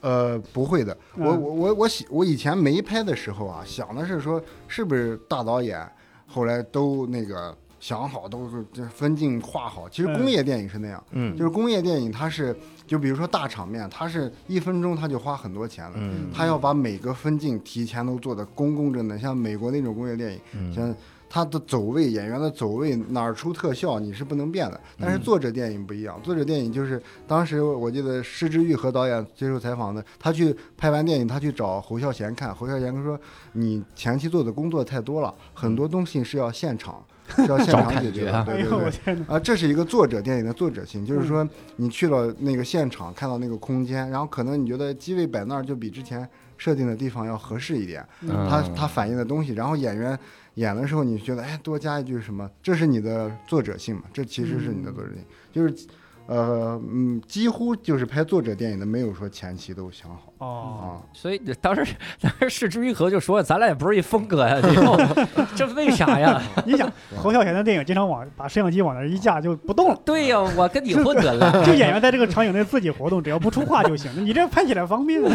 [0.00, 5.90] 呃，不会的，我嗯我我我喜我以前没拍的时候啊，想的是说是不是大导演，
[6.26, 9.86] 后来都那个想好，都是这分镜画好。
[9.90, 12.56] 其实嗯工业电影是那样，嗯就是工业电影它是
[12.86, 15.92] 就比如说大场面，它是一分钟它就花很多钱了。
[15.96, 20.96] 嗯他要把每个分镜提前都做的工工整整，像美国那种工业电影，嗯像
[21.28, 24.80] 他的走位，演员的走位哪儿出特效你是不能变的。
[24.98, 33.20] 但是嗯作者电影不一样，作者电影就是当时我记得施之玉和导演接受采访的，他去拍完电影，他去找侯孝贤看，侯孝贤说
[33.52, 37.04] 你前期做的工作太多了，很多东西是要现场。
[37.28, 39.24] 是要现场解决对对对。
[39.26, 50.18] 啊，这是一个作者电影的作者性，就是说你去了那个现场，看到那个空间，然后可能你觉得机位摆那儿就比之前设定的地方要合适一点，嗯它它反映的东西，然后演员
[50.54, 54.02] 演的时候，你觉得哎多加一句什么，这是你的作者性嘛？
[54.12, 55.86] 这其实是你的作者性，就是
[56.26, 60.86] 呃嗯，几乎就是拍作者电影的，没有说前期都想好哦，啊。
[61.12, 61.86] 所以当时
[62.20, 64.98] 当时市之愈合就说，咱俩也不是一风格呀，以后
[65.54, 66.40] 这为啥呀？
[66.64, 70.00] 你想侯孝贤的电影经常往把摄像机往那儿一架就不动了。
[70.04, 71.64] 对呀，我跟你混得了。
[71.64, 74.10] 就演员在这个场景内自己活动，只要不出话就行。
[74.24, 75.20] 你这拍起来方便。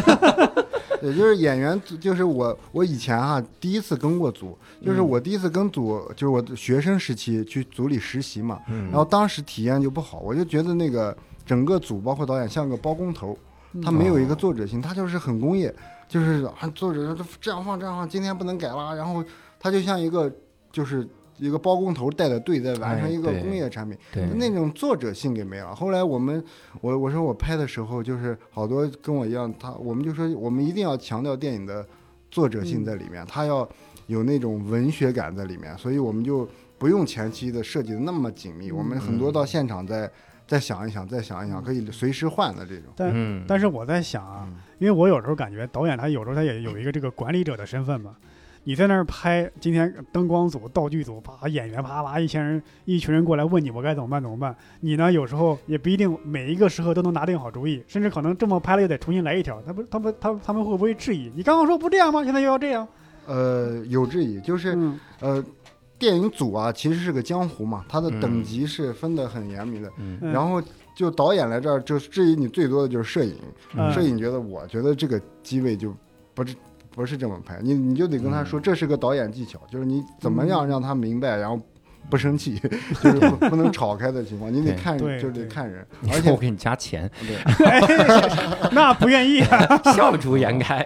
[1.00, 13.36] 对，就是演员组，就是我，我以前哈、第一次跟过组，就是我第一次跟组，就是我的学生时期去组里实习嘛，嗯然后当时体验就不好，我就觉得那个整个组包括导演像个包工头，
[13.82, 15.74] 他没有一个作者性，他就是很工业，
[16.08, 19.24] 就是啊作者说这样放这样放，今天不能改了，然后
[19.58, 20.30] 他就像一个
[20.70, 21.06] 就是
[21.40, 25.74] 一个包工头带的队在完成一个工业产品，对，那种作者性给没了。
[25.74, 26.42] 后来我们，
[26.82, 31.84] 我我说我拍的时候，就是好多跟我一样，他我们就说我们一定要强调电影的
[32.30, 33.66] 作者性在里面，他要
[34.06, 40.10] 有那种文学感在里面，所以我们就不用前期的设计的那么紧密，我们很多到现场再
[40.46, 42.92] 再想一想，再想一想，可以随时换的这种。
[42.94, 48.16] 但嗯，但是我在想啊嗯，因为我有时候感觉导演他有时候他也有一个这个管理者的身份嘛。
[48.70, 54.54] 你在那儿拍，今天灯光组、道具组，啪演员啪啪一千人、一群人过来问你我该怎么办怎么办？
[54.78, 59.60] 你呢有时候也不一定每一个时刻都能拿定好主意，甚至可能这么拍了又得重新来一条。
[59.62, 61.32] 他不，他不，他他们会不会质疑？
[61.34, 62.22] 你刚刚说不这样吗？
[62.22, 62.86] 现在又要这样？
[63.26, 65.44] 呃，有质疑，就是嗯呃，
[65.98, 69.90] 电影组啊，其实是个江湖嘛，它的嗯等级是分得很严密的。
[70.20, 70.62] 然后
[70.94, 73.34] 就导演来这儿，就质疑你最多的就是摄影。
[73.74, 75.92] 嗯摄影觉得，我觉得这个机位就
[76.34, 76.54] 不是
[76.92, 81.58] 不是这么拍，你你就得跟他说，这是个导演技巧，就是你怎么样让他明白，然后
[82.08, 82.60] 不生气，
[83.00, 87.80] 就是不 不能吵开的情况，你得看，就是得看人，而且我给你加钱，对，哎，
[88.72, 89.80] 那不愿意啊。
[89.92, 90.84] 笑逐颜开。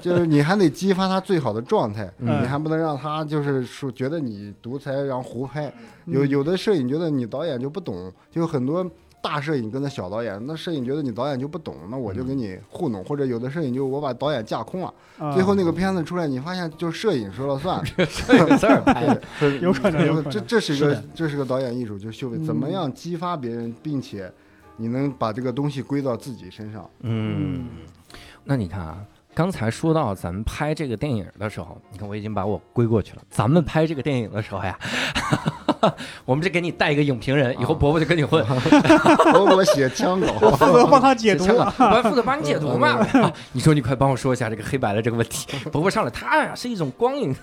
[0.00, 2.42] 就是你还得激发他最好的状态，嗯。
[2.42, 5.66] 你还不能让他就是说觉得你独裁，然后胡拍。
[6.06, 6.14] 嗯。
[6.14, 8.88] 有有的摄影觉得你导演就不懂，就很多
[9.22, 17.82] 大摄影跟那小导演，那摄影觉得你导演就不懂，那我就给你糊弄，或者有的摄影就我把导演架空了，啊最后那个片子出来，你发现就摄影说了算。
[17.96, 19.22] 这个字儿拍的，
[19.60, 24.32] 有可能有可能这这是一个是这是个导演艺术，就修为怎么样激发别人，并且
[24.76, 26.88] 你能把这个东西归到自己身上。
[27.00, 27.66] 嗯，
[28.44, 29.04] 那你看啊。
[29.32, 33.22] 刚才说到咱们拍这个电影的时候，你看我已经把我归过去了。
[33.30, 34.76] 咱们拍这个电影的时候呀，
[36.24, 38.44] 我们这给你带一个影评人，以后啊伯伯就跟你混，
[39.32, 41.36] 伯伯写枪稿， 负责帮他解。
[41.36, 43.06] 枪稿我负责帮你解读嘛。
[43.52, 45.46] 你说你快帮我说一下这个黑白的这个问题。
[45.70, 47.34] 伯伯上来，他呀是一种光影，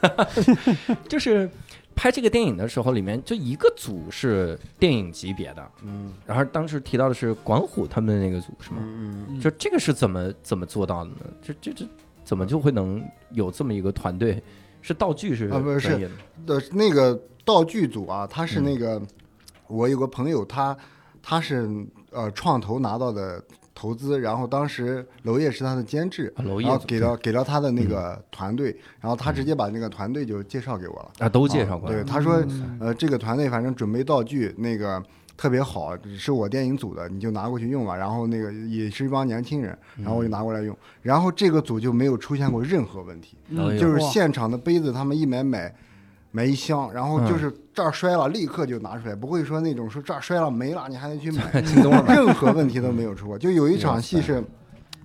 [1.08, 1.50] 就是
[1.96, 8.78] 拍这个电影的时候，里面就一个组是电影级别的，嗯然后当时提到的是管虎他们的那个组是吗？
[8.82, 11.18] 嗯嗯，就这个是怎么怎么做到的呢？
[11.42, 11.86] 这这这
[12.24, 14.42] 怎么就会能有这么一个团队？
[14.80, 16.08] 是道具是啊不是专业
[16.46, 19.02] 的的那个道具组啊，他是嗯那个，
[19.68, 20.76] 我有个朋友，他
[21.24, 21.66] 他是
[22.12, 23.42] 呃创投拿到的
[23.74, 31.12] 投资，然后当时娄烨是他的监制，然后给到给到他的那嗯个团队，然后他直接把那个团队就介绍给我了。
[31.20, 35.02] 啊都介绍过来对，他说嗯呃这个团队反正准备道具那个。
[35.40, 37.96] 特别好，是我电影组的，你就拿过去用吧。
[37.96, 40.76] 然后那个也是一帮年轻人，然后我就拿过来用。
[41.04, 43.38] 然后这个组就没有出现过任何问题，
[43.80, 45.72] 就是现场的杯子，他们一买买
[46.38, 53.36] 买一箱，然后嗯就是这儿摔了，立刻就拿出来，不会说那种说这儿摔了没了，你还得去买， 京东任何问题都没有出过。
[53.40, 54.44] 就有一场戏是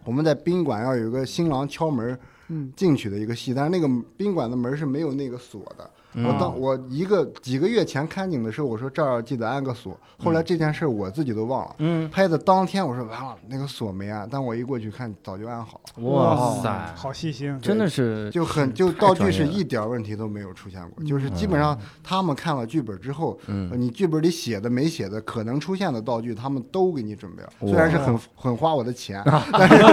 [0.05, 2.19] 我们在宾馆要有一个新郎敲门
[2.49, 2.71] 嗯。
[2.77, 5.89] 进去的一个戏，但是那个宾馆的门是没有那个锁的。
[6.15, 11.75] 嗯我当我一个几个月前看景的时候，我说这儿记得安个锁，后来这件事我自己都忘了。
[11.79, 16.05] 嗯，拍的当天我说完了，那个锁没安，但我一过去看早就安好了。
[16.05, 17.59] 哇塞，好细心。
[17.61, 21.07] 真的是就很就道具是一点儿问题都没有出现过，嗯。
[21.07, 23.39] 就是基本上他们看了剧本之后，
[23.73, 29.85] 你剧本里写的没写的可能出现的道具，他们都给你准备了，虽然是很很花我的钱， 但是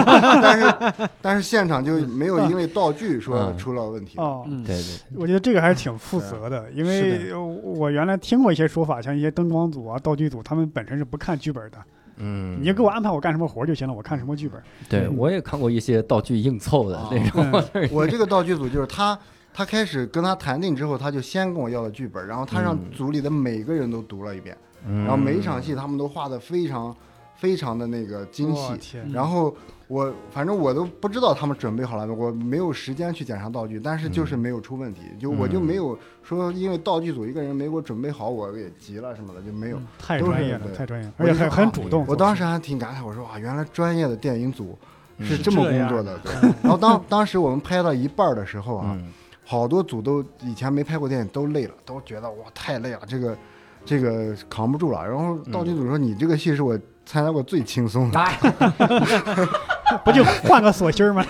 [0.42, 3.58] 但是但是现场就没有因为道具说嗯。
[3.58, 4.18] 出了问题。
[4.18, 4.64] 哦，嗯。
[4.64, 11.78] 对对，我觉得这个还是挺负责的，因为我原来听过一些说法，像一些灯光组啊、道具组，他们本身是不看剧本的，
[12.18, 14.62] 嗯，你就给我安排我干什么活就行了，我看什么剧本。
[14.90, 15.16] 对嗯。
[15.18, 19.18] 我也看过一些道具硬凑的啊那种， 我这个道具组就是他。
[19.52, 22.92] 他开始跟他谈定之后，他就先跟我要了剧本，然后他让嗯。
[22.92, 24.56] 组里的每个人都读了一遍，
[24.88, 25.00] 嗯。
[25.00, 26.96] 然后每一场戏他们都画的非常
[27.40, 29.56] 非常的那个精细然后
[29.88, 39.78] 我反正我都不知道他们准备好了没，我没有时间去检查道具，但是就是没有出问题，就我就没有说因为道具组一个人没给我准备好，我也急了什么的就没有。
[39.78, 42.06] 嗯太专业了，太专业了，而且还很啊主动。
[42.08, 44.78] 我当时还挺感慨，我说哇，原来专业的电影组
[45.20, 46.20] 是嗯这么工作的。
[46.20, 49.12] 对， 然后当当时我们拍到一半的时候啊，嗯
[49.46, 53.36] 好多组都以前没拍过电影都累了，都觉得哇太累了，这个
[53.84, 55.04] 这个扛不住了。
[55.04, 56.80] 然后道具组说你这个戏是我
[57.12, 58.20] 参加过最轻松的。
[58.20, 58.38] 哎，
[60.06, 61.26] 不就换个锁芯儿吗？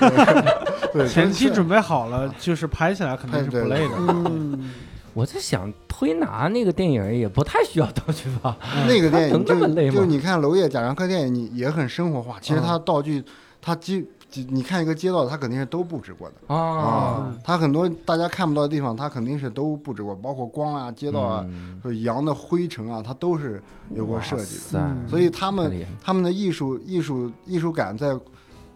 [0.92, 3.96] 对，前期准备好了，就是拍起来肯定是不累的。
[3.98, 4.72] 嗯，
[5.14, 8.58] 我在想推拿那个电影也不太需要道具吧？
[8.90, 12.36] 那个电影能这就么累吗就你看娄烨贾樟柯电影，你也很生活化。
[12.42, 13.24] 其实嗯他道具，
[13.62, 14.06] 他基
[14.50, 17.36] 你看一个街道，它肯定是都布置过的啊，啊。
[17.44, 23.62] 他很多大家看不到的地方，它肯定是都布置过，包括光啊、街道啊、嗯就扬的灰尘啊，它都是
[23.96, 24.96] 有过设计的。
[25.08, 28.18] 所以他们他们的艺术艺术艺术感在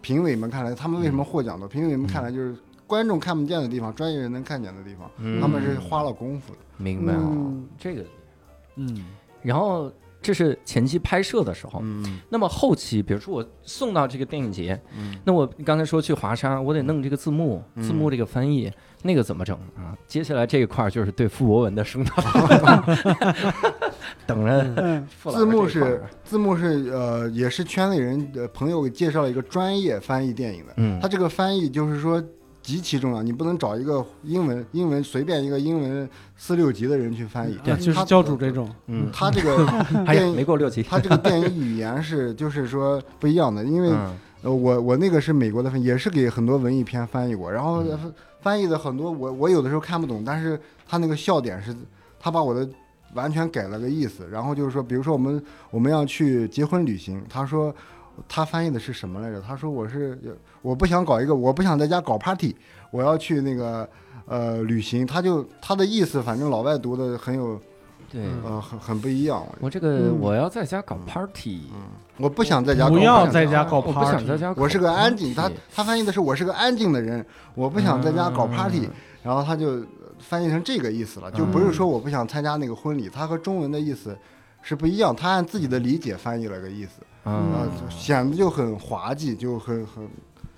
[0.00, 1.68] 评委们看来，他们为什么获奖的？
[1.68, 6.58] 评委们看来就是观众看不见的地方，专业人能看见的地方，嗯他们是花了功夫的。
[6.76, 8.04] 明白了嗯这个。
[8.76, 9.04] 嗯，
[9.40, 9.90] 然后
[10.24, 12.18] 这是前期拍摄的时候，嗯。
[12.30, 15.14] 那么后期，比如说我送到这个电影节，嗯。
[15.24, 17.82] 那我刚才说去华沙，我得弄这个字幕，嗯。
[17.82, 18.72] 字幕这个翻译，
[19.02, 19.94] 那个怎么整啊？
[20.08, 22.22] 接下来这一块儿就是对傅博文的声讨，
[24.26, 30.72] 等着字幕是字幕是呃，也是圈里人的朋友给介绍了一个专业翻译电影的。
[30.78, 30.98] 嗯。
[31.00, 32.22] 他这个翻译就是说
[32.64, 37.56] 极其重要，你不能找一个英文英文随便一个英文四六级的人去翻译。
[37.62, 38.68] 对，就是他教主这种。
[38.86, 39.66] 嗯，他这个
[40.06, 50.58] 电，影没过六级， 他这个电影语言是就是说不一样的，因为嗯呃我我那个是美国的翻，也是给很多文艺片翻译过，然后嗯翻译的很多我我有的时候看不懂，但是
[50.88, 51.76] 他那个笑点是，
[52.18, 52.66] 他把我的
[53.12, 57.74] 完全改了个意思，然后就是说，比如说我们我们要去结婚旅行，他说
[58.26, 59.40] 他翻译的是什么来着？
[59.40, 60.18] 他说我是
[60.64, 62.56] 我不想搞一个，我不想在家搞 party，
[62.90, 63.86] 我要去那个
[64.24, 67.60] 呃旅行，他就他的意思，反正老外读的很有
[68.10, 68.22] 对。
[68.42, 69.44] 呃很很不一样。
[69.60, 71.60] 我这个嗯我要在家搞 party，
[72.16, 73.26] 我不想在家搞不 party，要。
[73.26, 78.90] 在家搞我不想 party，在家搞 party，我是个安静，他他翻译的是我是个安静的人，我不想在家搞 party，、嗯
[79.24, 79.82] 然后他就
[80.18, 84.14] 翻译成这个意思了，就不是说我不想参加那个婚礼，他和中文的意思
[84.60, 90.06] 是不一样，他按自己的理解翻译了个意思，啊、嗯显得就很滑稽，就很很，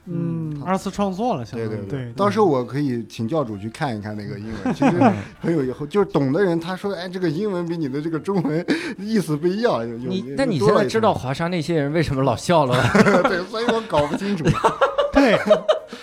[0.06, 1.70] 嗯二次创作了，相当于。
[1.70, 4.92] 对对对到时候我可以请教主去看一看那个英文， 其实
[5.40, 8.64] 很有以后，就是懂的人他说，哎，这个英文比你的这个中文
[8.98, 13.22] 意思不一样，有你那你现在知道华沙那些人为什么老笑了吧？
[13.28, 14.44] 对，所以我搞不清楚。
[15.12, 15.38] 对，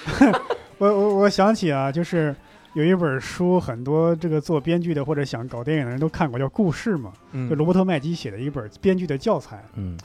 [0.78, 2.36] 我我我想起啊，就是
[2.74, 7.12] 有一本书，很多这个做编剧的或者想搞电影的人都看过，叫《故事》嘛，
[7.49, 9.64] 就罗伯特麦基写的一本编剧的教材。
[9.76, 9.97] 嗯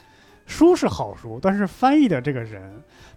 [0.49, 2.59] 书是好书，但是翻译的这个人，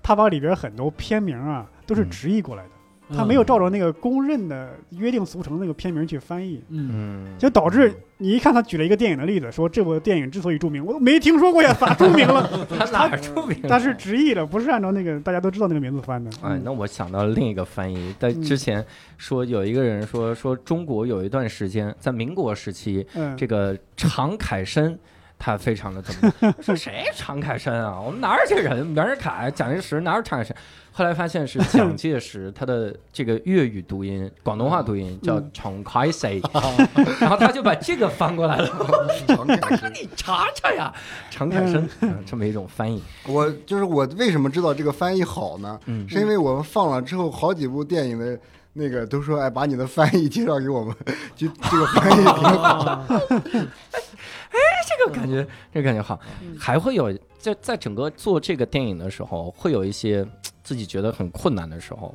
[0.03, 2.68] 他把里边很多片名啊都是嗯直译过来的，
[3.09, 6.62] 嗯他没有照着那个公认的约定俗成那个片名去翻译。
[6.68, 12.49] 嗯，嗯，就导致你一看他举了一个电影的例子，说这部电影之所以著名，我都没听说过呀，咋著名了？
[12.78, 13.62] 他哪儿出名？
[13.62, 16.30] 他是直译的，不是按照那个大家都知道那个名字翻的。
[16.43, 18.85] 哎，那我想到另一个翻译，在之前
[19.16, 24.99] 说有一个人说说中国有一段时间在民国时期，嗯，这个常凯申。
[25.45, 26.55] 他非常的怎么样？
[26.62, 28.01] 说谁常凯申啊？
[28.01, 28.95] 我们哪有这人？
[28.95, 30.57] 袁世凯、蒋介石哪有常凯申？
[30.93, 36.40] 后来发现是蒋介石，他的这个粤语读音、广东话读音叫嗯常凯申，
[37.18, 38.68] 然后他就把这个翻过来了。
[39.61, 40.93] 大哥你查查呀，
[41.28, 43.03] 常凯申，嗯这么一种翻译。
[43.26, 45.80] 我就是我为什么知道这个翻译好呢？
[45.86, 48.38] 嗯是因为我们放了之后，好几部电影的
[48.74, 50.94] 那个都说，哎，把你的翻译介绍给我们，
[51.36, 53.04] 就 这个翻译 挺好。
[53.08, 54.58] 哎
[54.88, 56.18] 这个感觉，这个感觉好，
[56.58, 60.26] 还会有在在整个做这个电影的时候，会有一些
[60.62, 62.14] 自己觉得很困难的时候，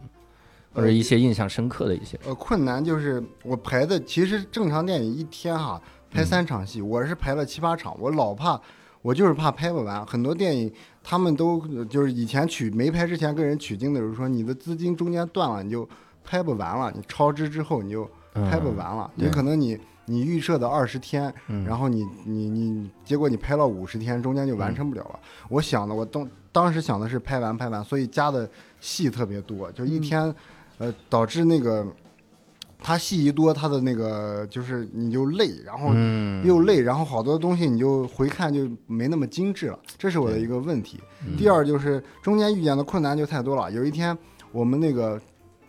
[0.73, 2.19] 或者一些印象深刻的一些。
[2.25, 5.81] 呃，困难就是我排的，其实正常电影一天哈
[6.11, 8.59] 拍三场戏，我是排了七八场，我老怕，
[9.01, 10.05] 我就是怕拍不完。
[10.05, 10.71] 很多电影
[11.03, 15.87] 他们都呃就是以前取没拍之前跟人取经的时候说，你的资金中间断了，你就
[16.27, 19.25] 拍不完了，你超支之后你就拍不完了，对。
[19.25, 25.19] 也可能你你预设的二十天，嗯，然后你你你，结果你拍了五十天，中间就完成不了了。
[25.47, 28.47] 我想的，我当当时想的是拍完拍完，所以加的
[28.81, 30.33] 戏特别多，就一天，
[30.77, 31.85] 呃，导致那个
[32.77, 36.45] 他戏一多，他的那个就是你就累，然后嗯。
[36.45, 40.99] 又累，然后好多东西你就回看就没那么精致了，这是我的一个问题。
[41.25, 41.35] 嗯。
[41.35, 43.71] 第二就是中间遇见的困难就太多了。
[43.71, 44.15] 有一天
[44.51, 45.19] 我们那个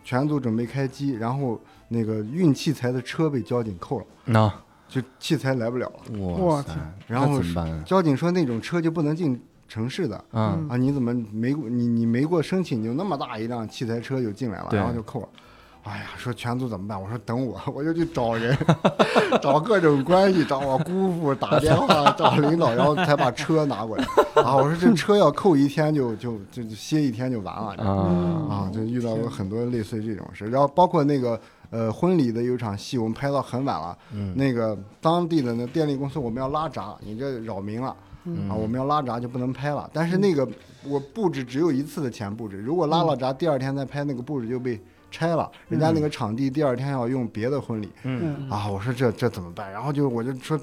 [0.03, 4.51] 全组准备开机，然后那个运器材的车被交警扣了，那
[4.87, 6.19] 就器材来不了了。
[6.19, 6.75] 哇塞，
[7.07, 7.83] 然后怎么办啊？
[7.85, 15.29] 交警说那种车就不能进城市的啊嗯啊，你怎么没你你没过申请，你就那么大一辆器材车就进来了，然后就扣了。
[15.89, 17.01] 哎呀，说全组怎么办？
[17.01, 18.55] 我说等我，我就去找人，
[19.41, 24.03] 找各种关系，找我姑父打电话找领导，然后才把车拿过来。
[24.35, 27.73] 啊，我说这车要扣一天就就就就歇一天就完了。
[27.83, 27.89] 啊
[28.49, 39.89] 啊，就遇到过很多类似于这种事，然后包括那个呃婚礼的有一场戏，我们拍到很晚了，嗯那个当地的那电力公司我们要拉闸，你这扰民了，嗯啊，我们要拉闸就不能拍了。
[39.91, 40.47] 但是那个
[40.83, 44.79] 我布置只有一次的前布置，如果拉了闸，第二天再拍那个布置就被
[45.11, 47.89] 拆了，人家那个场地第二天要用别的婚礼
[48.49, 49.71] 啊，我说这这怎么办？
[49.71, 50.59] 然后就我就说。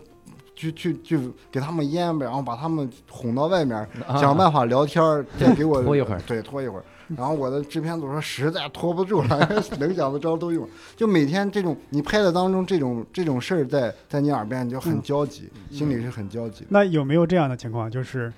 [0.59, 1.21] 去去去
[1.53, 3.77] 给他们淹呗，然后把他们哄到外面，
[4.09, 6.85] 啊想办法聊天儿，再给我拖一会儿对，拖一会儿。
[7.15, 9.39] 然后我的制片组说实在拖不住了，
[9.79, 10.67] 能想的招都用。
[10.97, 16.69] 就每天这种你拍的当中这种这种事儿在在你耳边，你就很嗯焦急，心里是很焦急的。
[16.71, 18.33] 那有没有这样的情况，就是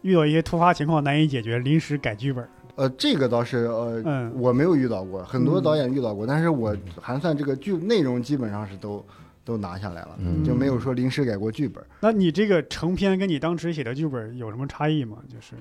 [0.00, 2.48] 遇到一些突发情况难以解决，临时改剧本？
[2.78, 9.04] 呃，这个倒是呃，嗯我没有遇到过，很多嗯导演遇到过，但是我还算这个剧内容基本上是都
[9.44, 11.84] 都拿下来了，嗯就没有说临时改过剧本。
[12.00, 15.16] 那你这个成片跟你当时写的剧本有什么差异吗？
[15.28, 15.54] 就是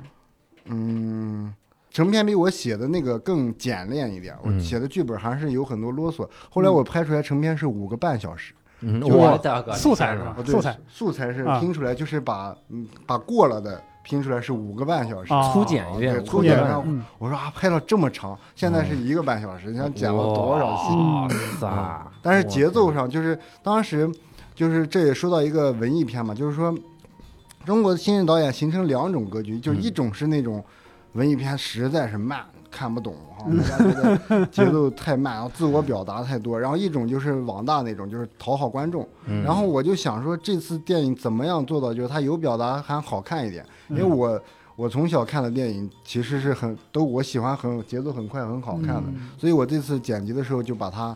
[0.66, 1.52] 嗯，
[1.90, 6.30] 成片比我写的那个更简练一点，我嗯写的剧本还是有很多啰嗦。
[6.52, 8.54] 后来我拍出来成片是五个半小时。
[8.82, 9.36] 嗯，就我
[9.74, 15.34] 素材是吧素材素材是啊拼出来，就是把嗯把过了的拼出来是五个半小时。
[15.34, 16.58] 啊粗剪一遍对，粗粗剪
[17.18, 20.96] 我说啊，拍了这么长，现在是一个半小时，你想剪了多少戏？
[20.96, 21.28] 哇
[21.60, 22.08] 塞！
[22.22, 24.10] 但是节奏上就是当时
[24.56, 26.74] 就是这也说到一个文艺片嘛，就是说
[27.66, 30.64] 中国的新人导演形成两种格局，就是一种是那种
[31.12, 32.46] 文艺片实在是慢。
[32.78, 33.92] 看不懂哈，人家觉
[34.30, 39.08] 得节奏太慢，然后自我表达太多，然后一种就是网大那种，就是讨好观众。
[39.26, 39.42] 嗯。
[39.42, 44.42] 然后我就想说，这次电影怎么样做到，就是它有表达还好看一点，因为嗯我
[44.76, 49.32] 我从小看的电影其实是很都我喜欢很节奏很快很好看的，嗯。
[49.40, 51.16] 所以我这次剪辑的时候就把它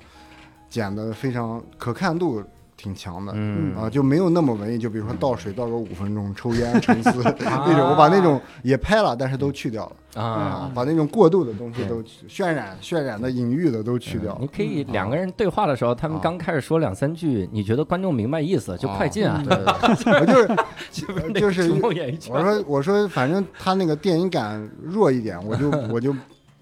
[0.67, 2.43] 剪得非常可看度
[2.81, 3.31] 挺强的。
[3.35, 7.35] 嗯啊，就没有那么文艺，就比如说倒水倒个五分钟，抽烟沉思啊
[7.67, 14.37] 那种，我把那种也拍了，但是都去掉了啊，把那种过度的东西都去渲染、渲染的隐喻的都去掉了。
[14.41, 20.55] 你可以两个人对话的时候，他们刚开始说两三句，你觉得观众明白意思，就快进啊， 对对对
[21.15, 21.71] 我 就是就是
[22.31, 26.13] 我说我说，反正他那个电影感弱一点，我就我就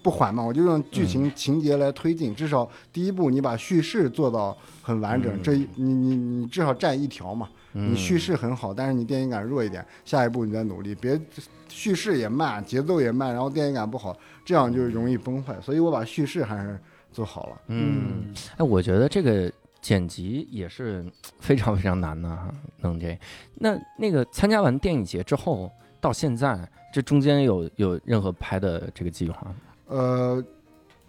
[0.02, 2.34] 不缓慢，我就用剧嗯情情节来推进。
[2.34, 7.48] 至少第一步你把叙事做到很完整，嗯这一你你你至少占一条嘛。
[7.72, 11.16] 你叙事很好，但是你电影感弱一点，下一步你再努力，别
[11.68, 15.56] 叙事也慢，节奏也慢，然后电影感不好，这样就容易崩坏。
[15.60, 16.76] 所以我把叙事还是
[17.12, 17.60] 做好了。
[17.68, 19.48] 嗯，哎，我觉得这个
[19.80, 21.04] 剪辑也是
[21.38, 23.16] 非常非常难的哈，能这。
[23.54, 25.70] 那那个参加完电影节之后，
[26.00, 29.54] 到现在这中间有有任何拍的这个计划吗？
[29.90, 30.42] 呃，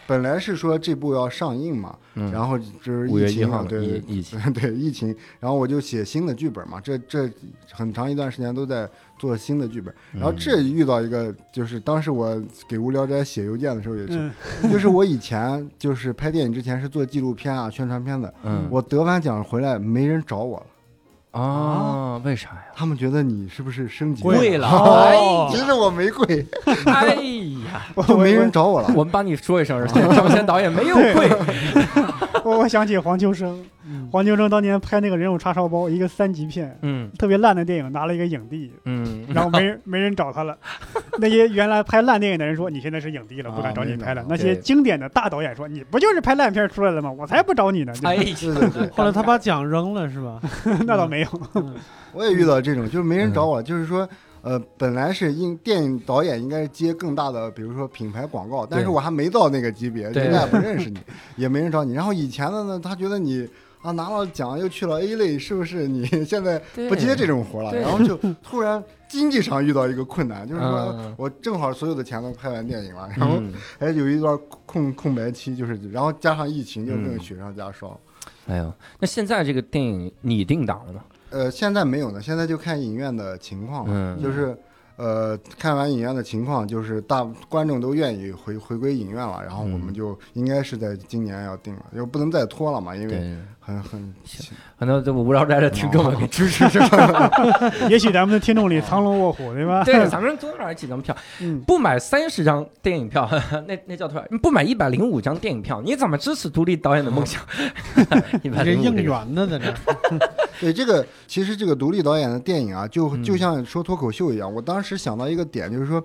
[0.07, 7.29] 本来是说这部要上映嘛，嗯，然后就是五月一疫情嘛，号对对疫疫情， 对疫情，然后我就写新的剧本嘛，这这
[7.71, 14.31] 很长一段时间都在做新的剧本，然后嗯这遇到一个，就是当时我给无聊斋写邮件的时候也是，
[14.63, 14.71] 嗯。
[14.71, 18.67] 就是我以前就是拍电影之前是做纪录片啊、宣传片的，嗯。
[18.71, 20.57] 我得完奖回来没人找我
[21.31, 22.65] 了，啊，为啥呀？
[22.81, 26.43] 他们觉得你是不是升级贵了，哦其实我没贵，
[26.87, 27.13] 哎
[27.71, 28.87] 呀， 就没人找我了。
[28.95, 31.29] 我们帮你说一声， 张先导演没有贵，
[32.43, 40.57] 我 我想起黄秋生，嗯黄秋生当年拍那个人肉叉烧包，一个三级片，嗯特别烂的电影，拿了一个影帝，嗯，然后没人没人找他了。
[41.19, 44.25] 那些原来拍烂电影的人说你现在是影帝了，不敢找你拍了啊。
[44.27, 47.11] 那些经典的大导演说你不就是拍烂片出来的吗？
[47.11, 47.93] 我才不找你呢。
[48.01, 50.41] 哎，对对对，后来他把奖扔了是吧？
[50.87, 51.27] 那倒没有。
[51.53, 51.75] 嗯
[52.13, 54.07] 我也遇到这种，就是没人找我，就是说，
[54.41, 60.99] 呃，本来是应电影导演应该是接更大的，比如说品牌广告，但是我还没到那个级别，对人家也不 认识你，
[61.35, 61.93] 也没人找你。
[61.93, 63.47] 然后以前的呢，他觉得你
[63.81, 66.59] 啊拿了奖又去了 A 类，是不是你 现在
[66.89, 67.73] 不接这种活了？
[67.75, 77.95] 然后就突然经济上遇到一个困难，就是说嗯我正好所有的钱都拍完电影了，然后嗯还有一段空空白期，就是然后加上疫情，就更嗯雪上加霜。
[78.47, 81.03] 哎呦，那现在这个电影你定档了吗？
[81.31, 83.91] 呃，现在没有呢，现在就看影院的情况了。
[83.93, 84.55] 嗯就是
[85.01, 94.13] 呃，看完影院的情况，就是大观众都愿意回回归影院了，然后我们嗯就应该是在今年要定了，就不能再拖了嘛，因为，很很
[94.77, 96.95] 很多这无聊斋的听众们给支持支持。
[97.89, 99.83] 也许咱们的听众里藏龙卧虎， 对吧？
[99.83, 103.27] 对，咱们多买几张票，嗯，不买三十张电影票，
[103.67, 104.27] 那那叫多少？
[104.41, 107.41] 不买一百零五张电影票，你怎么支持独立导演的梦想？
[108.43, 109.73] 一百这应零五援呢，在这。
[110.59, 114.51] 对这个，其实这个独立导演的电影啊，就嗯就像说脱口秀一样。
[114.53, 116.03] 我当时想到一个点，就是说，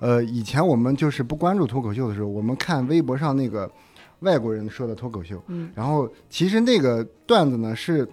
[0.00, 3.70] 呃，以前我们就是不关注脱口秀的时候，我们看微博上那个
[4.20, 8.06] 外国人说的脱口秀，嗯然后其实那个段子呢是，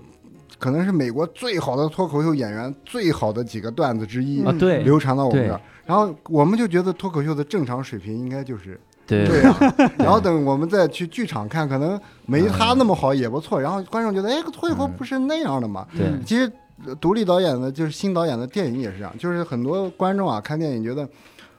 [0.59, 5.59] 可能是美国最好的脱口秀演员最好的几个段子之一，啊，对流传到我们这儿。
[5.85, 9.53] 然后我们就觉得脱口秀的正常水平应该就是对这样，
[9.99, 13.59] 然后等我们再去剧场看，可能没他那么好也不错。
[13.59, 15.85] 然后观众觉得，哎，脱口秀不是那样的嘛？
[15.97, 16.51] 对嗯其实呃
[16.99, 21.07] 独立导演的，就是新导演的电影也是这样，就是很多观众啊看电影觉得。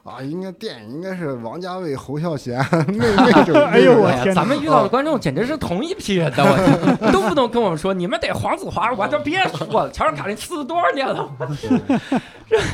[0.04, 2.58] 啊，应该电影应该是王家卫、侯孝贤
[2.92, 3.54] 那那种。
[3.64, 6.54] 哎呦我天咱们遇到的观众简直是同一批人的，我
[6.98, 11.26] 天动不能跟我们说你们得黄子华，我就别说了，乔治卡林死多少年了？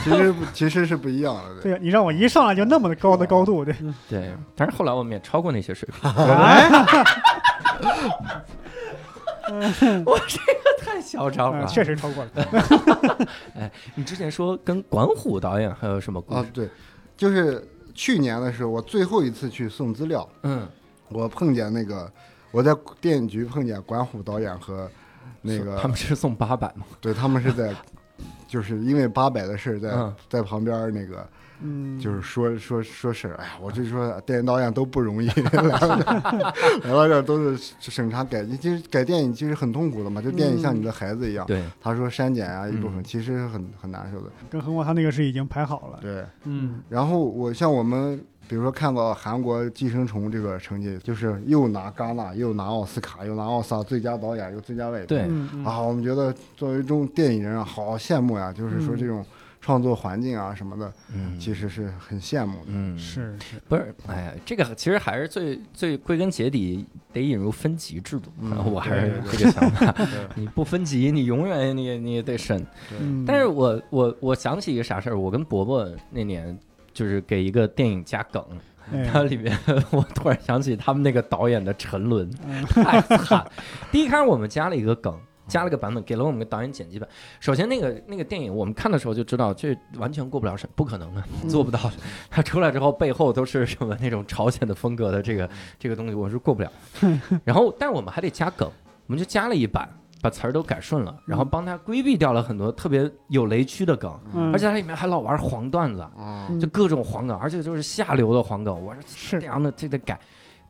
[0.03, 1.63] 其实不其实是不一样的。
[1.63, 3.77] 对，对，你让我一上来就那么高的高度，对，
[4.09, 6.11] 对，但是后来我们也超过那些水平。
[9.45, 12.31] 哎， 我这个太嚣张了，嗯确实超过了。
[13.55, 16.69] 哎你之前说跟管虎导演还有什么故事？，啊对，
[17.17, 20.67] 就是去年的时候，我最后一次去送资料，嗯，
[21.09, 22.11] 我碰见那个
[22.51, 24.91] 我在电影局碰见管虎导演和
[25.43, 26.85] 那个他们是送八百吗？
[27.01, 27.75] 对他们是在，
[28.49, 31.27] 就是因为八百的事在、嗯在旁边那个
[31.63, 36.55] 嗯，就是说说说事儿，哎呀，我就说电影导演都不容易，来到这儿
[36.85, 41.47] 来到这儿都是审查改，其实改电影其实很痛苦的嘛，就电影像你的孩子一样。
[41.47, 44.31] 对，他说删减啊一部分，嗯其实很很难受的。
[44.51, 45.99] 更何况他那个是已经排好了。
[46.01, 48.21] 对，嗯，然后我像我们。
[48.49, 55.21] 比如说看到韩国《寄生虫》这个成绩，就是又拿戛纳，又拿奥斯卡，又拿奥斯卡最佳导演，又最佳外语对
[55.65, 58.53] 啊，我们觉得作为这种电影人啊，好羡慕呀！
[58.53, 59.25] 就是说嗯这种
[59.71, 62.67] 创作环境啊什么的，嗯，其实是很羡慕的。
[62.71, 63.95] 嗯是是，不是？
[64.09, 69.93] 哎呀，这个其实还是最最归根结底得引入分级制度，嗯 我还是这个想法。
[69.93, 72.67] 对 你不分级，你永远你你也得审。
[73.01, 76.59] 嗯，但是我我我想起一个啥事儿，我跟伯伯那年
[76.93, 78.45] 就是给一个电影加梗，
[78.93, 79.57] 哎它里面
[79.93, 83.49] 我突然想起他们那个导演的沉沦，嗯太惨。
[83.93, 85.17] 第一开始我们加了一个梗。
[85.51, 87.07] 加了个版本，给了我们个导演剪辑版。
[87.41, 91.93] 首先，那个那个电影，我们看的时候就知道，这完全过不了审，不可能的，做不到的。
[92.31, 96.73] 它出来之后，背后都是什么那种朝鲜的风格的这个这个东西，我是过不了。
[97.45, 98.71] 然后，但是我们还得加梗，
[99.07, 99.89] 我们就加了一版，
[100.23, 106.07] 把词儿都改顺了，然后帮他规避掉了很多特别有雷区的梗，嗯而且它里面还老玩黄段子，
[106.61, 108.85] 就各种黄梗，而且就是下流的黄梗。
[108.85, 110.19] 我说是这样的这得改，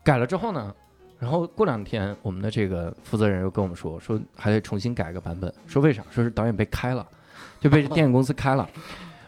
[0.05, 0.73] 改了之后呢，
[1.21, 6.03] 然后过两天我们的这个负责人又跟我们说，说还得重新改个版本，说为啥？
[6.11, 7.07] 说是导演被开了，
[7.61, 8.69] 就被电影公司开了。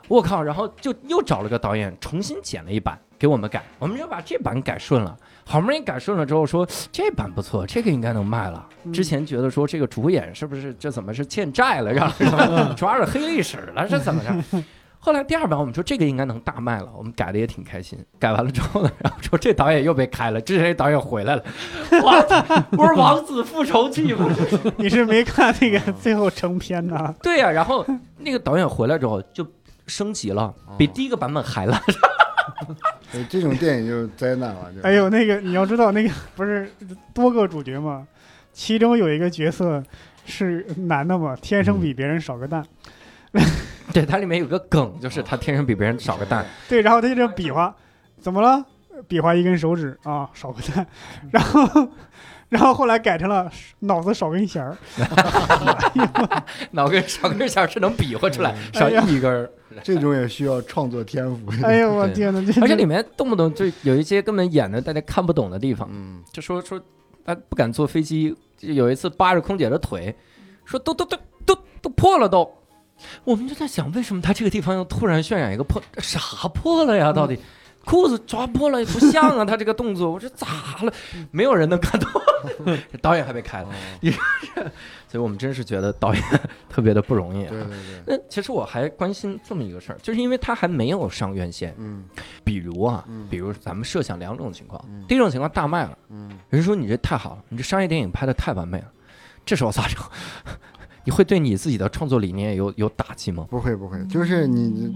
[0.09, 0.43] 我靠！
[0.43, 5.17] 然后就又找了个导演重新剪了一版给我们改，我们就把这版改顺了。
[5.45, 8.69] 好不容易改顺了之后说这版不错，这个应该能卖了。
[8.85, 12.11] 嗯之前觉得说这个主演是不是这怎么是欠债了，让
[12.75, 14.63] 抓着黑历史了，是怎么着？
[15.05, 17.99] 后来第二版我们说这个应该能大卖了，我们改的也挺开心。
[18.21, 21.43] 改完了之后呢，然后说这导演又被开了，之前那导演回来了，
[22.05, 22.23] 哇，
[22.71, 24.29] 不是王子复仇记吗？
[24.77, 27.13] 你是没看那个最后成片呐？
[27.21, 27.85] 对呀、然后
[28.19, 29.45] 那个导演回来之后就
[29.89, 31.83] 升级了，比第一个版本还烂。
[33.29, 34.73] 这种电影就是灾难了。
[34.73, 36.71] 就哎呦，那个你要知道，那个不是
[37.13, 38.07] 多个主角吗，
[38.53, 39.83] 其中有一个角色
[40.25, 42.65] 是男的嘛，天生比别人少个蛋。
[43.93, 46.47] 对，它里面有个梗，就是他天生比别人少个蛋。
[46.69, 47.75] 对，然后他就这比划，
[48.21, 48.65] 怎么了？
[49.09, 50.87] 比划一根手指啊，少个蛋，
[51.31, 51.89] 然后，
[52.49, 53.51] 然后后来改成了
[53.81, 54.77] 脑子少根弦儿。
[56.71, 59.51] 脑根少根弦是能比划出来，少一根儿。
[59.83, 61.51] 这种也需要创作天赋。
[61.65, 62.53] 哎呦我对天哪！
[62.53, 66.81] 这而且里面动不动就有一些根本演的大家看不懂的地方，嗯，就说说
[67.25, 70.15] 他不敢坐飞机，就有一次扒着空姐的腿，
[70.65, 72.49] 说都都都都都破了都。
[73.25, 77.13] 我们就在想，为什么他这个地方又突然渲染一个破啥破了呀？
[77.13, 77.39] 到底
[77.85, 80.47] 裤子抓破了也不像啊，他这个动作，我说咋
[80.83, 80.93] 了？
[81.33, 82.09] 没有人能看懂，
[83.03, 83.69] 导演还没开了，
[85.09, 86.23] 所以我们真是觉得导演
[86.71, 87.51] 特别的不容易啊。
[87.51, 92.05] 对对对，那其实我还关心这么一个事儿，就是因为他还没有上院线，嗯
[92.45, 98.87] 比如啊，嗯比如咱们设想两种情况，嗯第一种情况大卖了，嗯，人说你这太好了，你这商业电影拍的太完美了，
[99.45, 99.99] 这时候咋整？
[101.05, 103.47] 你会对你自己的创作理念有有打击吗？
[103.51, 104.95] 不会不会，就是你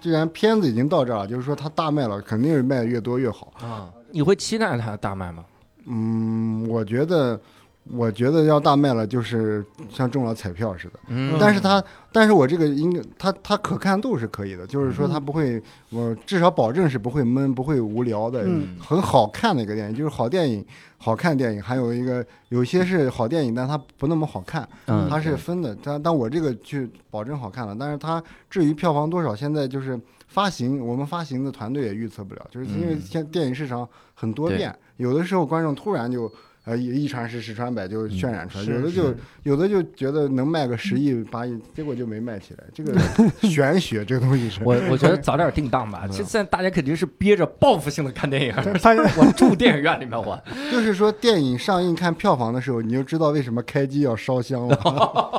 [0.00, 3.52] 既然片子已经到这儿了，就是说它大卖了，肯定是卖的越多越好。
[3.60, 5.44] 啊，你会期待它大卖吗？
[5.86, 7.40] 嗯，我觉得。
[7.90, 11.00] 我觉得要大卖了，就是像中了彩票似的。
[11.08, 11.82] 嗯但是它，
[12.12, 15.60] 但是我这个应该，它它可看度是可以的，就是说它不会，
[15.90, 19.96] 我至少保证是不会闷、不会无聊的，嗯很好看的一个电影。
[19.96, 20.64] 就是好电影、
[20.96, 25.76] 好看电影，还有一个有些是好电影，但它不那么好看，嗯它是分的。
[25.82, 36.32] 但但我这个去保证好看了，但是它至于票房多少，现在就是发行，我们发行的团队也预测不了，就是因为嗯现电影市场很多对变，有的时候观众突然就
[36.64, 42.64] 呃一一传十十传百就渲染出来，是有的就有的就觉得能卖个十亿八亿，结果就没卖起来。
[42.72, 42.96] 这个
[43.48, 46.02] 玄学这个东西是，我我觉得早点定档吧。
[46.04, 50.40] 嗯现在大家肯定是憋着报复性的看电影，他 我住电影院里面我。
[50.70, 55.30] 就是说电影上映看票房的时候，你就知道为什么开机要烧香了，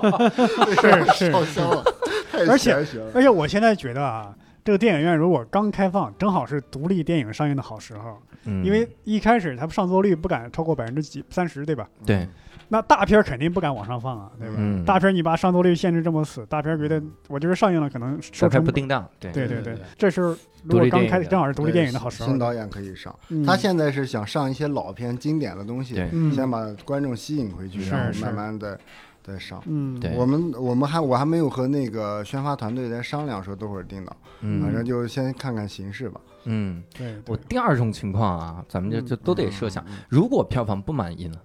[0.81, 1.83] 是是烧香了，
[2.31, 3.11] 太玄学了。
[3.13, 4.33] 而且我现在觉得啊，
[4.63, 11.89] 这个电影院如果刚开放，正好是独立电影上映的好时候，嗯因为一开始它上座率不敢超过百分之几三十，对吧？
[12.05, 12.27] 对，
[12.69, 14.55] 那大片肯定不敢往上放啊，对吧？
[14.57, 22.39] 嗯大片你把上座率限制这么死，大片儿觉得我就是上映了，可能收成不定当，对对对对对，这时候如果刚开，正好是独立电影的好时候新。
[22.39, 25.95] 导演可以上，嗯他现在是想上一些老片经典的东西，
[26.33, 28.79] 先把观众吸引回去，是然后慢慢的
[29.23, 29.61] 再上。
[29.65, 36.19] 嗯对我们我们还我还没有和那个宣发团队在商量说多会儿定档，嗯反正就先看看形势吧。
[36.45, 41.35] 嗯，对我第二种情况啊，咱们就嗯就都得设想，嗯如果票房不满意呢？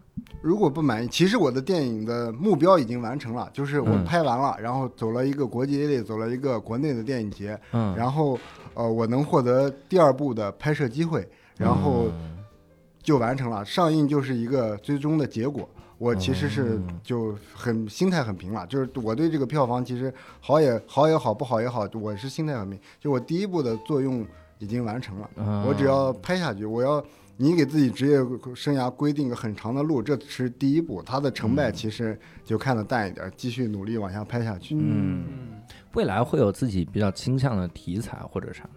[0.43, 8.37] 如果不满意，其实我的电影的目标已经完成了，就是我嗯拍完了，然后走了一个国际类，走了一个国内的电影节，嗯，然后
[8.75, 11.27] 呃，我能获得第二部的拍摄机会，
[11.57, 12.39] 然后嗯
[13.01, 13.65] 就完成了。
[13.65, 15.69] 上映就是一个最终的结果。
[15.99, 22.79] 我其实是哦就很心态很平了，就是我对这个票房其实好也好也好，不好也好，我是心态很平。
[23.01, 24.25] 就我第一步的作用
[24.59, 27.05] 已经完成了，嗯我只要拍下去，我要
[27.37, 28.17] 你给自己职业
[28.55, 34.75] 生涯规定个很长的路，这是第一步，它的成败嗯其实就看得淡一点，继续努力往下拍下去。
[34.77, 35.63] 嗯嗯
[35.95, 38.71] 未来会有自己比较倾向的题材或者啥的。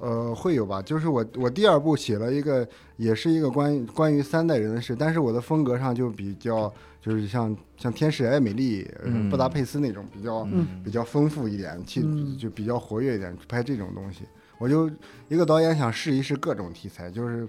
[0.00, 0.82] 呃，会有吧？
[0.82, 2.66] 就是我我第二部写了一个，
[2.96, 8.86] 也是一个关于关于三代人的事，但是我的风格上就比较就是像像天使爱美丽、
[9.30, 14.24] 布达佩斯那种比较、嗯比较丰富一点，气嗯就比较活跃一点，拍这种东西。
[14.58, 14.90] 我就
[15.28, 17.46] 一个导演想试一试各种题材，就是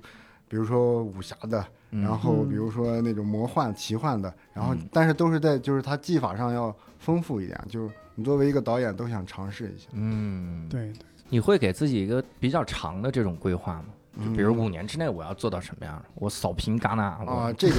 [0.48, 6.76] 比如说武侠的，嗯然后嗯比如说那种魔幻奇幻的，然后嗯但是都是在就是它技法上要
[7.08, 9.88] 丰富一点，就是你作为一个导演都想尝试一下。
[9.94, 10.92] 嗯，对，
[11.30, 13.86] 你会给自己一个比较长的这种规划吗？
[14.26, 16.04] 就比如嗯五年之内我要做到什么样？
[16.16, 17.76] 我扫平戛纳我啊，这个，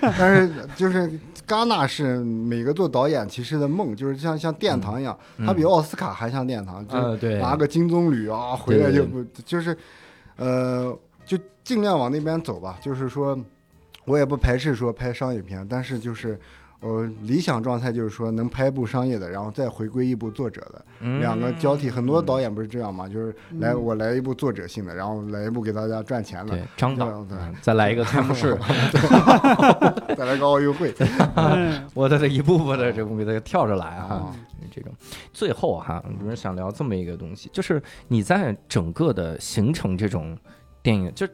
[0.00, 1.12] 但但是就是
[1.46, 6.96] 戛纳是每个做导演其实的梦，就是像像殿堂一样，它比嗯奥斯卡还像殿堂，就
[7.40, 9.76] 拿个金棕榈啊，回来就不就是，
[10.36, 12.78] 呃，就尽量往那边走吧。
[12.80, 13.38] 就是说，
[14.06, 16.40] 我也不排斥说拍商业片，但是就是。
[16.82, 21.20] 呃，理想状态就是说能拍一部商业的，然后再回归一部作者的，嗯。
[21.20, 21.88] 两个交替。
[21.88, 23.82] 很多导演不是这样嘛，就是来嗯。
[23.82, 28.58] 我来一部作者性的，然后来一部给大家赚钱的，对张导对再来一个开幕式，
[30.16, 30.92] 再来个奥运会。
[31.94, 34.06] 我在这一步步的这个给它跳着来啊。
[34.06, 34.36] 啊，
[34.70, 34.92] 这种，
[35.32, 40.36] 最后哈，我们想聊这么一个东西，就是你在整个的形成这种
[40.82, 41.26] 电影，就，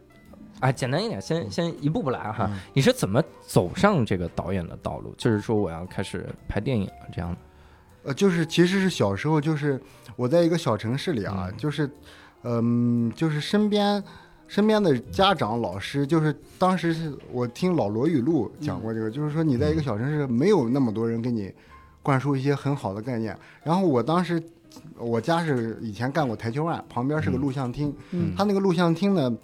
[0.60, 2.48] 啊，简单一点，先先一步步来哈。
[2.50, 5.14] 嗯你是怎么走上这个导演的道路？
[5.16, 7.38] 就是说我要开始拍电影了，这样的。
[8.04, 9.80] 呃，就是其实是小时候，就是
[10.16, 11.90] 我在一个小城市里啊，嗯就是，
[12.42, 14.02] 嗯，就是身边
[14.46, 21.52] 身边的家长、老师，就是当时是我听老罗语录讲过这个，就是说你在一个小城市没有那么多人给你
[22.02, 23.36] 灌输一些很好的概念。
[23.62, 24.42] 然后我当时
[24.96, 29.36] 我家是以前干过台球案，旁边是个嗯录像厅，嗯他那个录像厅呢，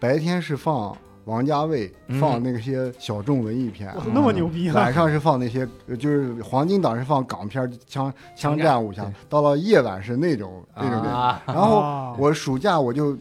[0.00, 3.94] 白天是放王家卫，嗯放那些小众文艺片。
[4.14, 4.74] 那么牛逼啊！
[4.74, 11.10] 晚上是放那些，呃就是黄金档是放港片、枪枪枪战战武侠，到了夜晚是那种那种电影。
[11.10, 13.16] 啊， 然后啊我暑假我就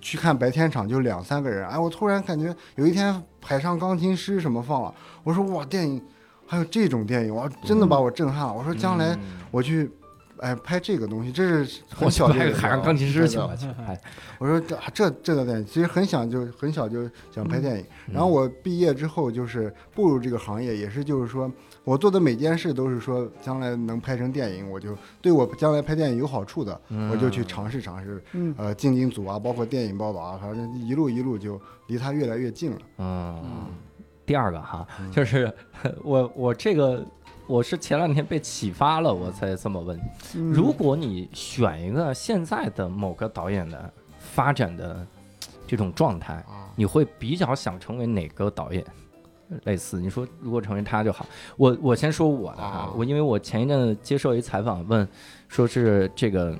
[0.00, 4.92] 去看白天场，就两三个人，哎，我突然感觉有一天《海上钢琴师》什么放了，
[5.22, 6.02] 我说哇，电影
[6.46, 8.52] 还有这种电影，哇，真的把我震撼了。
[8.52, 9.90] 我说将来嗯我去。
[10.42, 14.00] 哎，拍这个东西，这是我 很小拍个的一个啊海上钢琴师去真的吧，去 拍。
[14.38, 17.84] 我说这这这个电影，其实很想就很小就想拍电影。
[18.12, 21.50] 然后我毕业之后就是步入这个行业，也是就是说
[21.84, 28.22] 我做的每件事都是说将来能拍成电影，我就对我将来拍电影有好处的，我就去尝试尝试。
[28.32, 32.78] 嗯呃，进进组啊，包括电影报道啊，反正一路一路就离他越来越近了。
[32.98, 33.66] 嗯，
[34.26, 35.52] 第二个哈，嗯就是
[36.02, 37.04] 我我这个
[37.46, 39.98] 我是前两天被启发了，我才这么问。
[40.34, 45.06] 嗯如果你选一个现在的某个导演的发展的
[45.66, 48.84] 这种状态，啊，你会比较想成为哪个导演？
[49.64, 51.26] 类似你说，如果成为他就好。
[51.58, 55.06] 我我先说我的哈啊，我因为我前一阵接受一采访，问
[55.46, 56.56] 说是这个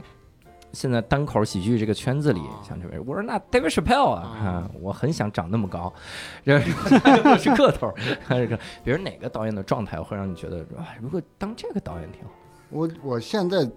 [0.72, 4.46] 现在单口喜剧这个圈子里像这位，我说那 David Chappelle 啊，啊。
[4.46, 5.92] 啊我很想长那么高，
[6.44, 7.94] 这我是个头儿，
[8.28, 12.30] 这个比如哪个导演的状态会让你觉得，哇，如果当这个导演挺好？
[12.70, 13.68] 我我现在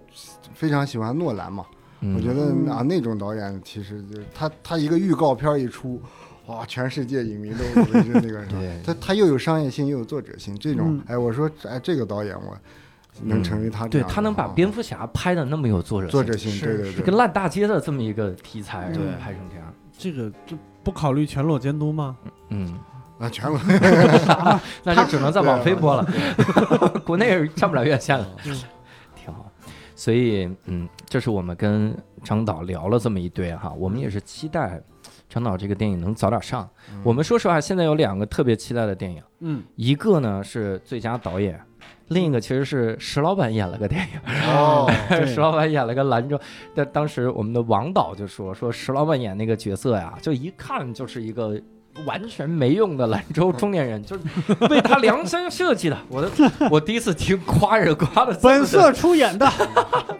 [0.54, 1.66] 非常喜欢诺兰嘛，
[2.00, 2.16] 嗯。
[2.16, 6.00] 我觉得啊那种导演其实就是他他一个预告片一出。
[6.46, 8.80] 哇，全世界影迷都围着 那个什么，对。
[8.84, 12.56] 他他又有商业性又有作者性，这种嗯，哎，我说哎，这个导演我
[13.22, 14.52] 能成为他这样的，对他能把啊。
[14.54, 19.02] 蝙蝠侠拍的那么有作者作者性，是对对对，一个烂大街的这么一个题材，对。
[19.20, 22.16] 拍成这样，这个就不考虑全裸监督吗？
[22.50, 22.78] 嗯，
[23.18, 23.58] 啊，全裸。
[24.84, 26.06] 那就只能在网飞播了，
[27.04, 28.56] 国内上不了院线了，嗯。
[29.14, 29.50] 挺好。
[29.94, 34.80] 所以，嗯，这是我们跟张导聊了这么一堆哈，我们也是期待
[35.28, 36.68] 张导这个电影能早点上。
[37.02, 41.58] 我们说实话，现在有两个特别期待的电影，嗯，一个呢是最佳导演，
[42.08, 44.20] 另一个其实是石老板演了个电影。
[44.48, 46.38] 哦， 对 石老板演了个兰州，
[46.74, 51.60] 但当时我们的王导就说说石老板演那个角色呀，就一看就是一个
[52.06, 54.22] 完全没用的兰州中年人，就是
[54.70, 55.98] 为他量身设计的。
[56.08, 56.30] 我的
[56.70, 59.50] 我第一次听夸人夸的本色出演的，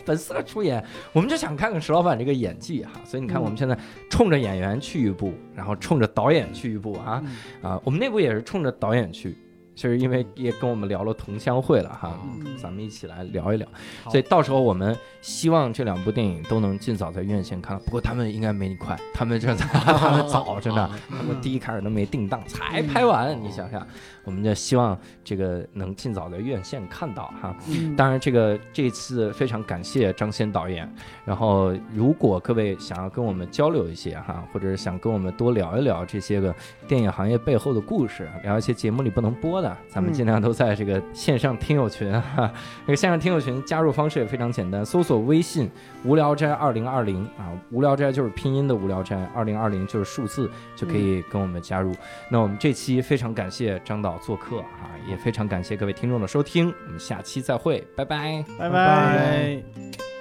[0.05, 0.83] 本色出演，
[1.13, 2.93] 我们就想看看石老板这个演技哈。
[3.05, 3.79] 所以你看，嗯我们现在
[4.11, 7.23] 冲着演员去一步，然后冲着导演去一步啊
[7.63, 9.37] 啊，我们内部也是冲着导演去。
[9.77, 13.69] 就是因为也跟我们聊了同乡会了哈，嗯咱们一起来聊一聊。
[14.11, 17.85] 所以到时候我们希望这两部电影都能尽早在院线看到。
[17.85, 20.91] 不过他们应该没你快，他们这 他们早，真的，
[21.29, 23.41] 我第一开始都没定档，才拍完。
[23.41, 23.87] 你想想，
[24.27, 27.57] 我们就希望这个能尽早在院线看到哈。
[27.69, 30.87] 嗯当然，这个这次非常感谢张先导演。
[31.25, 36.55] 然后，如果各位想要跟我们交流一些哈，或者是想跟我们多聊一聊这些个
[36.87, 42.53] 电影行业背后的故事，聊一些节目里不能播的，咱们尽量都在这个线上听友群哈。
[42.85, 45.71] 这个线上听友群加入方式也非常简单，搜索微信
[46.05, 51.95] “无聊斋二零二零”啊，“无聊斋”就是拼音的“无聊斋”，二零二零就是数字，就可以跟我们加入。
[52.29, 58.45] 那我们这期非常感谢张导做客啊，也非常感谢各位听众的收听，我们下期再会，拜拜。
[58.59, 60.16] 拜拜拜